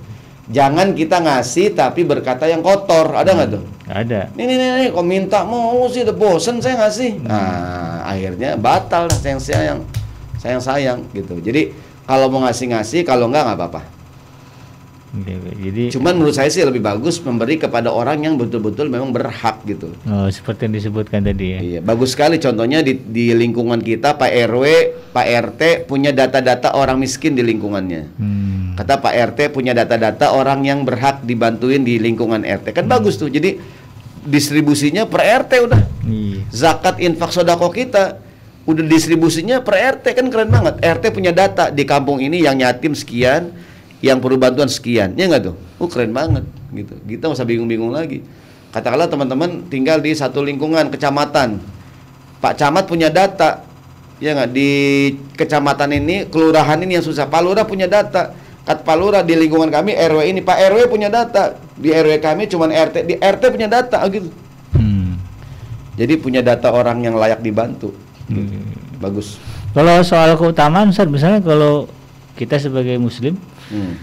[0.51, 3.64] Jangan kita ngasih tapi berkata yang kotor, ada nggak tuh?
[3.88, 4.22] Nggak ada.
[4.36, 7.24] Nih, nih, nih, nih, kok minta mau sih, udah bosen saya ngasih.
[7.24, 9.80] Nah, akhirnya batal lah sayang sayang,
[10.36, 11.39] sayang sayang gitu.
[11.39, 11.72] Jadi
[12.03, 13.82] kalau mau ngasih ngasih, kalau enggak nggak apa-apa.
[15.12, 19.91] Jadi Cuman menurut saya sih lebih bagus memberi kepada orang yang betul-betul memang berhak gitu.
[20.07, 21.59] oh, seperti yang disebutkan tadi ya.
[21.59, 24.66] Iya, bagus sekali contohnya di, di lingkungan kita Pak RW,
[25.12, 28.07] Pak RT punya data-data orang miskin di lingkungannya.
[28.16, 28.80] Hmm.
[28.80, 32.72] Kata Pak RT punya data-data orang yang berhak dibantuin di lingkungan RT.
[32.72, 33.28] Kan bagus tuh.
[33.28, 33.59] Jadi
[34.24, 35.82] distribusinya per RT udah.
[36.07, 36.39] Iya.
[36.55, 38.22] Zakat infak sodako kita
[38.64, 40.80] udah distribusinya per RT kan keren banget.
[40.80, 43.51] RT punya data di kampung ini yang yatim sekian,
[44.02, 45.14] yang perlu bantuan sekian.
[45.14, 45.56] Ya nggak tuh?
[45.78, 46.97] Oh keren banget gitu.
[47.06, 48.26] Kita nggak usah bingung-bingung lagi.
[48.74, 51.62] Katakanlah teman-teman tinggal di satu lingkungan kecamatan.
[52.41, 53.62] Pak Camat punya data.
[54.22, 54.70] Ya nggak di
[55.38, 57.26] kecamatan ini, kelurahan ini yang susah.
[57.30, 58.34] Pak Lurah punya data.
[58.62, 61.58] Kat Pak Lurah di lingkungan kami RW ini, Pak RW punya data.
[61.74, 64.30] Di RW kami cuman RT, di RT punya data gitu.
[64.78, 65.18] Hmm.
[65.97, 67.89] Jadi punya data orang yang layak dibantu.
[68.30, 68.62] Hmm.
[69.02, 69.41] Bagus.
[69.74, 71.89] Kalau soal keutamaan Ustaz, misalnya kalau
[72.38, 73.34] kita sebagai muslim
[73.72, 73.96] Hmm.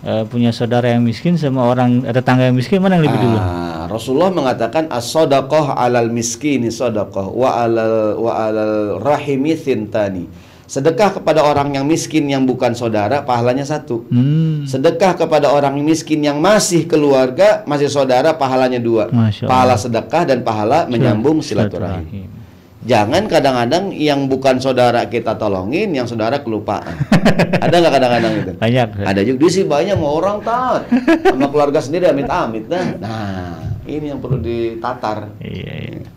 [0.00, 3.36] eh, punya saudara yang miskin sama orang eh, tetangga yang miskin mana yang lebih dulu?
[3.36, 10.24] Ah, Rasulullah mengatakan as-sadaqah 'alal miskini sadaqah wa 'alal wa 'alal rahimi thintani.
[10.70, 14.06] Sedekah kepada orang yang miskin yang bukan saudara pahalanya satu.
[14.06, 14.62] Hmm.
[14.70, 19.10] Sedekah kepada orang miskin yang masih keluarga, masih saudara pahalanya dua.
[19.50, 22.39] Pahala sedekah dan pahala menyambung silaturahim.
[22.80, 26.96] Jangan kadang-kadang yang bukan saudara kita tolongin, yang saudara kelupaan.
[27.64, 28.52] Ada nggak kadang-kadang itu?
[28.56, 28.88] Banyak.
[29.04, 30.88] Ada juga dia sih banyak mau orang taat
[31.20, 32.86] sama keluarga sendiri amit-amit dah.
[32.96, 33.52] Nah,
[33.84, 35.28] ini yang perlu ditatar.
[35.38, 36.08] Iya, iya.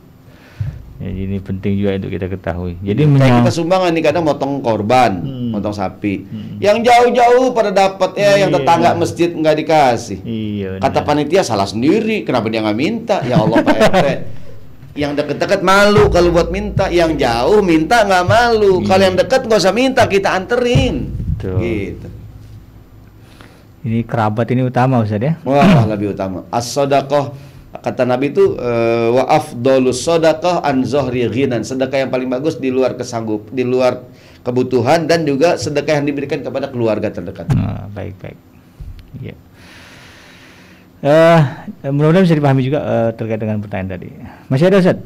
[1.04, 2.80] Ya, ini penting juga untuk kita ketahui.
[2.80, 5.52] Jadi Kayak kita sumbangan nih kadang motong korban, Hmm.
[5.52, 6.24] motong sapi.
[6.64, 8.64] Yang jauh-jauh pada dapat ya, yang Iya.
[8.64, 10.20] tetangga masjid nggak dikasih.
[10.24, 10.70] Iya.
[10.80, 11.08] Kata benar.
[11.12, 13.20] panitia salah sendiri, kenapa dia nggak minta?
[13.20, 14.08] Ya Allah Pak RT.
[14.94, 18.82] Yang deket-deket malu kalau buat minta, yang jauh minta nggak malu.
[18.82, 18.88] Iya.
[18.94, 21.10] Kalau yang deket nggak usah minta, kita anterin.
[21.34, 21.58] Betul.
[21.60, 22.08] Gitu.
[23.84, 25.34] Ini kerabat ini utama Ustaz ya.
[25.44, 26.46] Wah, lebih utama.
[26.54, 27.34] As-sadaqah
[27.84, 31.66] kata Nabi itu eh, wa afdalus sadaqah an zohri ghinan.
[31.66, 34.06] Sedekah yang paling bagus di luar kesanggup, di luar
[34.46, 37.50] kebutuhan dan juga sedekah yang diberikan kepada keluarga terdekat.
[37.52, 38.38] Nah, baik baik.
[39.20, 39.36] Iya.
[41.04, 41.40] Eh,
[41.84, 44.08] mudah-mudahan bisa dipahami juga eh, terkait dengan pertanyaan tadi.
[44.48, 44.98] Masih ada Ustaz?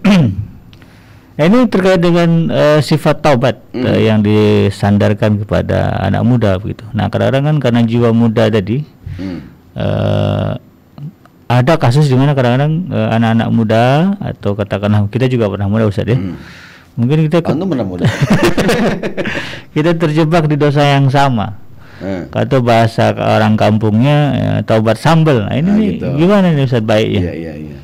[1.33, 3.81] nah, ini terkait dengan eh, sifat taubat Hmm.
[3.81, 6.85] eh, yang disandarkan kepada anak muda begitu.
[6.93, 8.85] Nah, kadang-kadang kan karena jiwa muda tadi
[9.17, 9.41] Hmm.
[9.73, 10.53] eh,
[11.49, 13.83] ada kasus di mana kadang-kadang eh, anak-anak muda
[14.21, 16.13] atau katakanlah kita juga pernah muda Ustaz ya.
[16.13, 16.37] Hmm.
[16.93, 18.05] Mungkin kita Antum pernah muda.
[19.77, 21.57] kita terjebak di dosa yang sama.
[21.97, 22.23] Eh.
[22.29, 25.45] Kata bahasa orang kampungnya ya, taubat sambel.
[25.49, 26.07] Nah, ini Nah, nih, gitu.
[26.15, 27.21] gimana nih Ustaz baiknya?
[27.21, 27.77] Iya iya iya.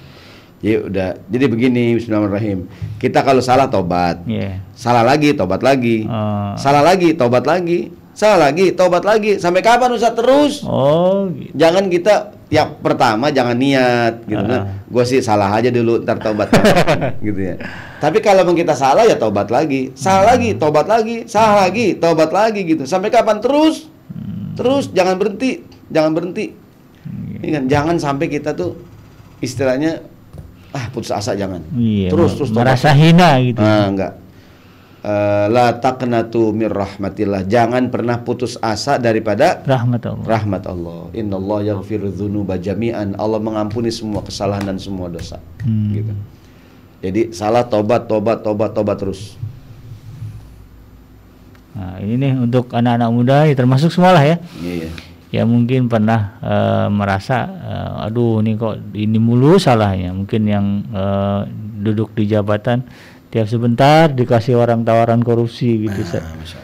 [0.63, 1.09] Jadi udah.
[1.27, 2.59] Jadi begini Bismillahirrahmanirrahim.
[2.95, 4.23] Kita kalau salah tobat.
[4.23, 4.63] Iya.
[4.71, 6.07] Salah lagi tobat lagi.
[6.07, 6.55] Oh.
[6.55, 7.91] Salah lagi tobat lagi.
[8.13, 9.41] Salah lagi tobat lagi.
[9.41, 10.61] Sampai kapan Ustaz terus?
[10.63, 11.51] Oh, gitu.
[11.57, 14.61] Jangan kita ya pertama jangan niat gitu kan.
[14.61, 14.85] Ah.
[14.87, 16.47] Gue sih salah aja dulu ntar tobat
[17.25, 17.57] gitu ya.
[17.99, 19.91] Tapi kalau memang kita salah ya tobat lagi.
[19.97, 22.83] Salah lagi, tobat lagi, salah lagi, tobat lagi gitu.
[22.87, 23.91] Sampai kapan terus?
[24.53, 26.45] Terus jangan berhenti, jangan berhenti.
[27.43, 28.77] Ini kan jangan sampai kita tuh
[29.43, 29.99] istilahnya
[30.71, 31.59] ah putus asa jangan.
[31.75, 32.09] Iya.
[32.09, 32.71] terus terus tobat.
[32.71, 33.59] merasa hina gitu.
[33.59, 34.13] Ah, enggak.
[35.03, 37.43] Eh, la taqnatu mir rahmatillah.
[37.43, 40.23] Jangan pernah putus asa daripada Rahmat Allah.
[40.23, 41.11] rahmat Allah.
[41.11, 43.11] Innallaha yaghfiru dzunuba jami'an.
[43.19, 45.43] Allah mengampuni semua kesalahan dan semua dosa.
[45.67, 45.91] Hmm.
[45.91, 46.13] Gitu.
[47.03, 49.35] Jadi salah tobat, tobat, tobat, tobat terus.
[51.73, 54.37] Nah, ini nih untuk anak-anak muda ya termasuk semua lah ya.
[54.61, 54.89] Iya.
[55.33, 60.13] Ya mungkin pernah eh, merasa eh, aduh ini kok ini mulu salahnya.
[60.13, 61.41] Mungkin yang eh,
[61.81, 62.85] duduk di jabatan
[63.33, 66.05] tiap sebentar dikasih orang tawaran korupsi gitu.
[66.13, 66.61] Ah, Allah.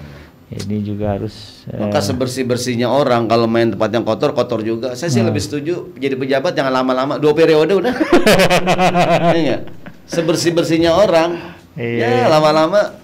[0.49, 4.97] Ini juga harus Maka sebersih bersihnya orang kalau main tempat yang kotor kotor juga.
[4.97, 7.93] Saya sih lebih setuju jadi pejabat jangan lama-lama dua periode udah.
[9.37, 9.65] Iya?
[10.09, 11.57] Sebersih bersihnya orang.
[11.77, 12.25] Iya.
[12.25, 12.97] Ya lama-lama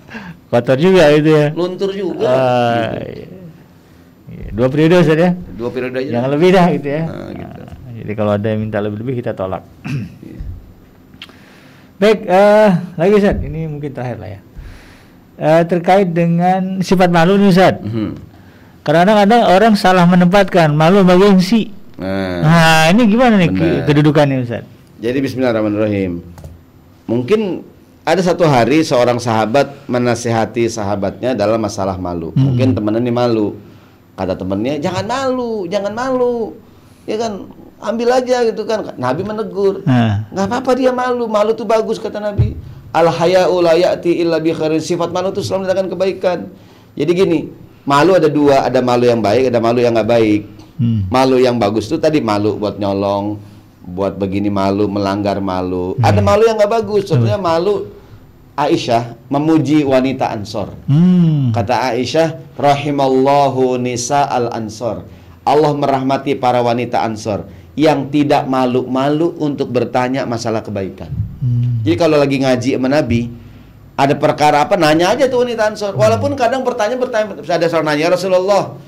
[0.47, 1.47] kotor juga itu ya.
[1.51, 2.27] luntur juga.
[2.27, 3.35] Ah, gitu.
[4.29, 4.47] iya.
[4.51, 5.31] Dua periode Ustaz ya.
[5.55, 6.11] Dua periode aja.
[6.19, 7.03] Jangan lebih dah gitu ya.
[7.03, 7.61] Nah, gitu.
[7.61, 9.63] Nah, jadi kalau ada yang minta lebih-lebih kita tolak.
[9.85, 10.39] Iya.
[12.01, 14.39] Baik, eh, lagi Ustaz, ini mungkin terakhir lah ya.
[15.35, 17.75] Eh, terkait dengan sifat malu nih Ustaz.
[17.79, 18.11] Mhm.
[18.83, 21.73] Kadang-kadang orang salah menempatkan malu sama gengsi.
[21.97, 23.87] Nah, Nah, ini gimana nih Benar.
[23.87, 24.63] kedudukannya Ustaz?
[24.95, 26.23] jadi Bismillahirrahmanirrahim.
[27.05, 27.61] Mungkin
[28.05, 32.29] ada satu hari seorang sahabat menasihati sahabatnya dalam masalah malu.
[32.31, 32.53] Hmm.
[32.53, 33.57] Mungkin temennya ini malu.
[34.15, 36.55] Kata temennya, jangan malu, jangan malu.
[37.03, 37.51] Ya kan,
[37.83, 38.95] ambil aja gitu kan.
[38.95, 39.83] Nabi menegur.
[39.83, 42.55] Nah, nggak apa-apa dia malu malu tuh bagus kata Nabi
[42.95, 46.39] al haya'u la ya'ti illa bi khairin sifat malu itu selalu mendatangkan kebaikan
[46.95, 47.39] jadi gini
[47.83, 50.41] malu ada dua ada malu yang baik ada malu yang nggak baik
[50.79, 51.11] hmm.
[51.11, 53.35] malu yang bagus tuh tadi malu buat nyolong
[53.85, 57.91] buat begini malu melanggar malu ada malu yang nggak bagus contohnya malu
[58.55, 61.51] Aisyah memuji wanita Ansor Hmm.
[61.51, 65.03] Kata Aisyah, rahimallahu nisa al ansor.
[65.45, 67.45] Allah merahmati para wanita ansor
[67.77, 71.11] yang tidak malu-malu untuk bertanya masalah kebaikan.
[71.43, 71.83] Hmm.
[71.85, 73.29] Jadi kalau lagi ngaji sama Nabi,
[73.95, 75.93] ada perkara apa nanya aja tuh wanita ansor.
[75.93, 78.79] Walaupun kadang bertanya bertanya ada seorang nanya "Ya Rasulullah,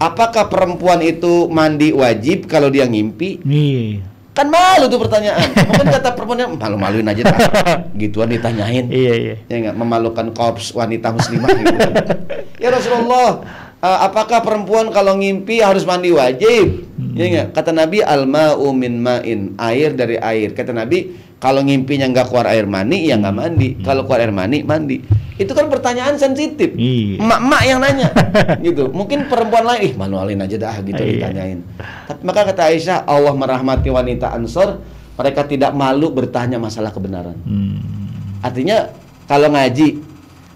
[0.00, 3.42] apakah perempuan itu mandi wajib kalau dia ngimpi?
[3.44, 4.15] Iya.
[4.36, 5.40] Kan malu tuh pertanyaan.
[5.48, 7.38] Mungkin kata perempuannya malu-maluin aja dah.
[8.00, 9.34] Gituan ditanyain Iya, iya.
[9.48, 11.72] ya nggak memalukan korps wanita muslimah gitu.
[12.62, 13.40] ya Rasulullah
[13.80, 16.84] eh, apakah perempuan kalau ngimpi harus mandi wajib
[17.16, 22.32] ya nggak kata Nabi alma'u min ma'in air dari air kata Nabi kalau ngimpinya nggak
[22.32, 23.68] keluar air mani ya nggak mandi.
[23.84, 25.04] Kalau keluar air mani mandi.
[25.36, 26.72] Itu kan pertanyaan sensitif.
[26.72, 27.20] Iya.
[27.20, 28.08] emak-emak yang nanya.
[28.66, 28.88] Gitu.
[28.88, 31.12] Mungkin perempuan lain ih malu-maluin aja dah gitu Iya.
[31.28, 31.58] ditanyain.
[32.08, 34.80] Tapi maka kata Aisyah Allah merahmati wanita Ansor
[35.16, 37.36] mereka tidak malu bertanya masalah kebenaran.
[37.44, 37.84] Hmm.
[38.40, 38.88] Artinya
[39.28, 40.00] kalau ngaji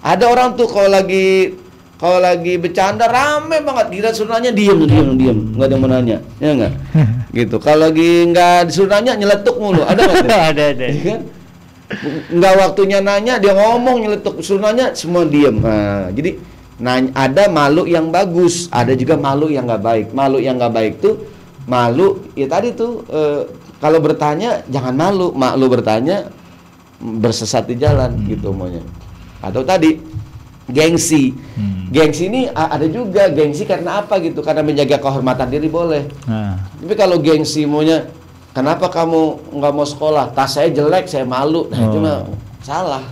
[0.00, 1.60] ada orang tuh kalau lagi
[2.00, 4.00] kalau lagi bercanda rame banget.
[4.00, 5.38] Gila suruh nanya diem diem diem.
[5.60, 6.16] Nggak ada yang mau nanya.
[6.40, 6.72] Ya nggak
[7.30, 7.56] gitu.
[7.62, 9.82] Kalau lagi nggak disuruh nanya nyeletuk mulu.
[9.86, 10.86] Ada nggak ada ada.
[10.86, 11.20] Iya kan?
[12.30, 14.42] Nggak waktunya nanya dia ngomong nyeletuk.
[14.42, 15.58] Suruh nanya semua diem.
[15.58, 16.38] Nah, jadi
[16.78, 20.06] nanya, ada malu yang bagus ada juga malu yang nggak baik.
[20.14, 21.14] Malu yang nggak baik tuh
[21.70, 23.42] malu ya tadi tuh eh,
[23.78, 26.28] kalau bertanya jangan malu malu bertanya
[27.00, 28.84] bersesat di jalan gitu maunya.
[29.40, 30.09] Atau tadi
[30.70, 31.34] gengsi.
[31.58, 31.90] Hmm.
[31.90, 33.28] gengsi ini ada juga.
[33.28, 34.40] Gengsi karena apa gitu?
[34.40, 36.06] Karena menjaga kehormatan diri boleh.
[36.24, 36.56] Nah.
[36.80, 38.06] tapi kalau gengsi maunya
[38.54, 40.30] kenapa kamu nggak mau sekolah?
[40.32, 41.66] Tas saya jelek saya malu.
[41.68, 42.02] Nah itu Oh.
[42.02, 42.18] mah
[42.62, 43.04] salah.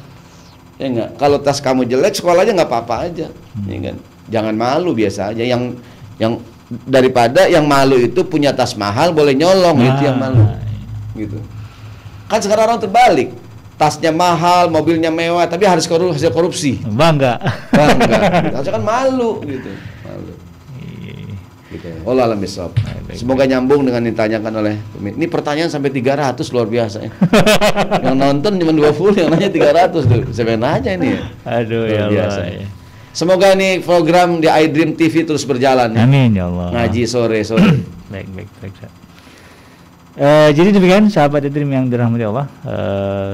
[0.79, 3.27] Ya enggak kalau tas kamu jelek sekolahnya nggak apa-apa aja.
[3.55, 3.67] Hmm.
[3.67, 3.97] ya kan
[4.31, 5.43] jangan malu biasa aja.
[5.43, 5.79] Yang
[6.23, 6.33] yang
[6.87, 9.79] daripada yang malu itu punya tas mahal boleh nyolong.
[9.83, 10.45] Itu yang malu.
[10.45, 10.61] Nah,
[11.19, 11.39] gitu.
[12.29, 13.33] Kan sekarang orang terbalik
[13.79, 17.39] tasnya mahal mobilnya mewah tapi harus koru- hasil korupsi Bangga.
[17.71, 18.19] bangga
[18.55, 19.71] harusnya kan malu gitu
[20.03, 20.35] malu
[21.69, 22.73] gitu Allah alam bisawab.
[23.13, 27.13] semoga nyambung dengan yang ditanyakan oleh ini pertanyaan sampai 300 luar biasa ya
[28.05, 31.93] yang nonton cuma 20 yang nanya 300 tuh siapa yang nanya ini ya Aduh Luar
[31.93, 32.41] ya biasa.
[32.43, 32.67] Ya.
[33.11, 36.03] semoga nih program di iDream TV terus berjalan ya.
[36.03, 36.73] Amin ya Allah.
[36.75, 37.69] ngaji sore sore
[38.09, 38.75] Baik, baik, baik.
[40.17, 42.49] Eh, jadi demikian sahabat Dream yang dirahmati Allah.
[42.65, 43.33] Eh,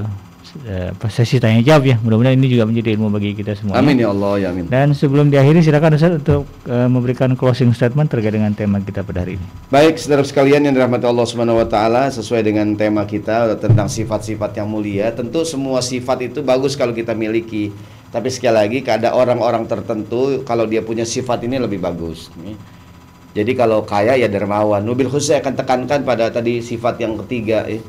[0.62, 1.96] uh, sesi tanya jawab ya.
[1.98, 3.78] Mudah-mudahan ini juga menjadi ilmu bagi kita semua.
[3.78, 4.70] Amin ya Allah ya amin.
[4.70, 9.26] Dan sebelum diakhiri silakan Ustaz untuk uh, memberikan closing statement terkait dengan tema kita pada
[9.26, 9.46] hari ini.
[9.68, 14.54] Baik, saudara sekalian yang dirahmati Allah Subhanahu wa taala, sesuai dengan tema kita tentang sifat-sifat
[14.56, 17.74] yang mulia, tentu semua sifat itu bagus kalau kita miliki.
[18.14, 22.30] Tapi sekali lagi ada orang-orang tertentu kalau dia punya sifat ini lebih bagus.
[23.34, 24.86] Jadi kalau kaya ya dermawan.
[24.86, 27.82] Nubil khusus akan tekankan pada tadi sifat yang ketiga eh,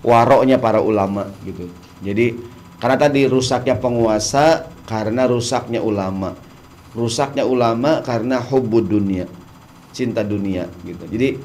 [0.00, 1.68] waroknya para ulama gitu.
[2.04, 2.36] Jadi
[2.76, 6.36] karena tadi rusaknya penguasa karena rusaknya ulama.
[6.96, 9.28] Rusaknya ulama karena hubud dunia.
[9.92, 11.04] Cinta dunia gitu.
[11.08, 11.40] Jadi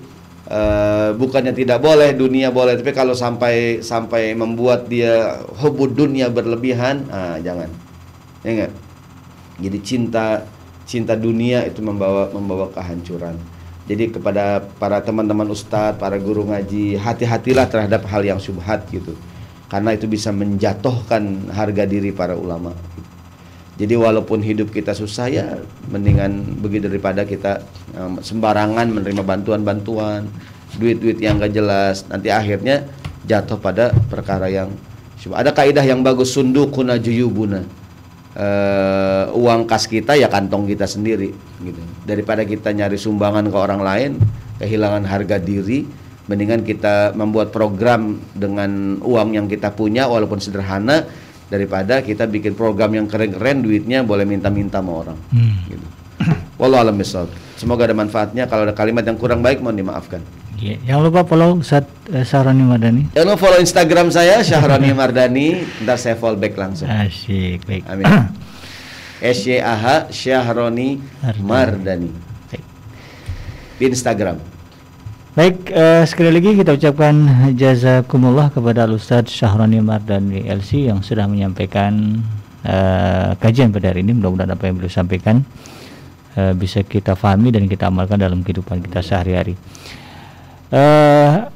[0.51, 7.07] uh, bukannya tidak boleh dunia boleh tapi kalau sampai sampai membuat dia hubud dunia berlebihan,
[7.11, 7.71] ah jangan.
[8.43, 8.71] Ya enggak?
[9.61, 10.25] Jadi cinta
[10.83, 13.39] cinta dunia itu membawa membawa kehancuran.
[13.87, 19.15] Jadi kepada para teman-teman ustadz, para guru ngaji, hati-hatilah terhadap hal yang syubhat gitu.
[19.71, 22.75] Karena itu bisa menjatuhkan harga diri para ulama.
[23.79, 25.47] Jadi walaupun hidup kita susah ya
[25.87, 27.63] mendingan begitu daripada kita
[27.95, 30.27] um, sembarangan menerima bantuan-bantuan,
[30.75, 32.83] duit-duit yang gak jelas, nanti akhirnya
[33.23, 34.75] jatuh pada perkara yang.
[35.21, 37.61] Ada kaidah yang bagus sundukuna juyubuna
[38.35, 43.81] uh, uang kas kita ya kantong kita sendiri gitu daripada kita nyari sumbangan ke orang
[43.81, 44.11] lain
[44.61, 45.87] kehilangan harga diri
[46.31, 51.03] mendingan kita membuat program dengan uang yang kita punya walaupun sederhana
[51.51, 55.55] daripada kita bikin program yang keren-keren duitnya boleh minta-minta sama orang hmm.
[55.67, 55.87] gitu.
[56.61, 56.97] Wallahu alam
[57.57, 58.45] Semoga ada manfaatnya.
[58.45, 60.21] Kalau ada kalimat yang kurang baik mohon dimaafkan.
[60.61, 60.77] Yeah.
[60.85, 63.03] Jangan lupa follow Ustaz uh, Syahrani Mardani.
[63.17, 65.65] Jangan lupa follow Instagram saya Syahrani Mardani.
[65.81, 66.85] Ntar saya follow back langsung.
[66.85, 67.83] Asyik, baik.
[67.89, 68.05] Amin.
[69.37, 71.01] S Y A H Syahroni
[71.41, 72.13] Mardani.
[72.53, 72.65] Baik.
[73.81, 74.50] Di Instagram.
[75.31, 77.15] Baik, uh, sekali lagi kita ucapkan
[77.55, 82.19] jazakumullah kepada Ustaz Syahroni Mardani LC yang sudah menyampaikan
[82.67, 84.11] uh, kajian pada hari ini.
[84.11, 85.39] Mudah-mudahan apa yang beliau sampaikan
[86.35, 89.55] uh, bisa kita fahami dan kita amalkan dalam kehidupan kita sehari-hari.
[90.67, 91.47] Uh,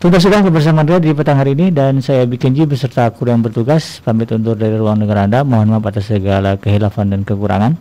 [0.00, 3.44] Tugas sudah bersama Anda di petang hari ini dan saya bikin Ji beserta aku yang
[3.44, 5.44] bertugas pamit undur dari ruang negara Anda.
[5.44, 7.76] Mohon maaf atas segala kehilafan dan kekurangan.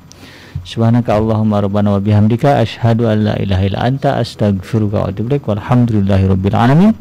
[0.69, 5.49] Subhanaka Allahumma rabbana wa bihamdika asyhadu an la ilaha illa anta astaghfiruka wa atubu ilaik.
[5.49, 6.93] Walhamdulillahirabbil alamin.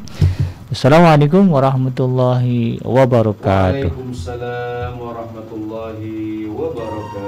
[0.73, 3.93] Wassalamualaikum warahmatullahi wabarakatuh.
[3.93, 7.28] Waalaikumsalam warahmatullahi wabarakatuh.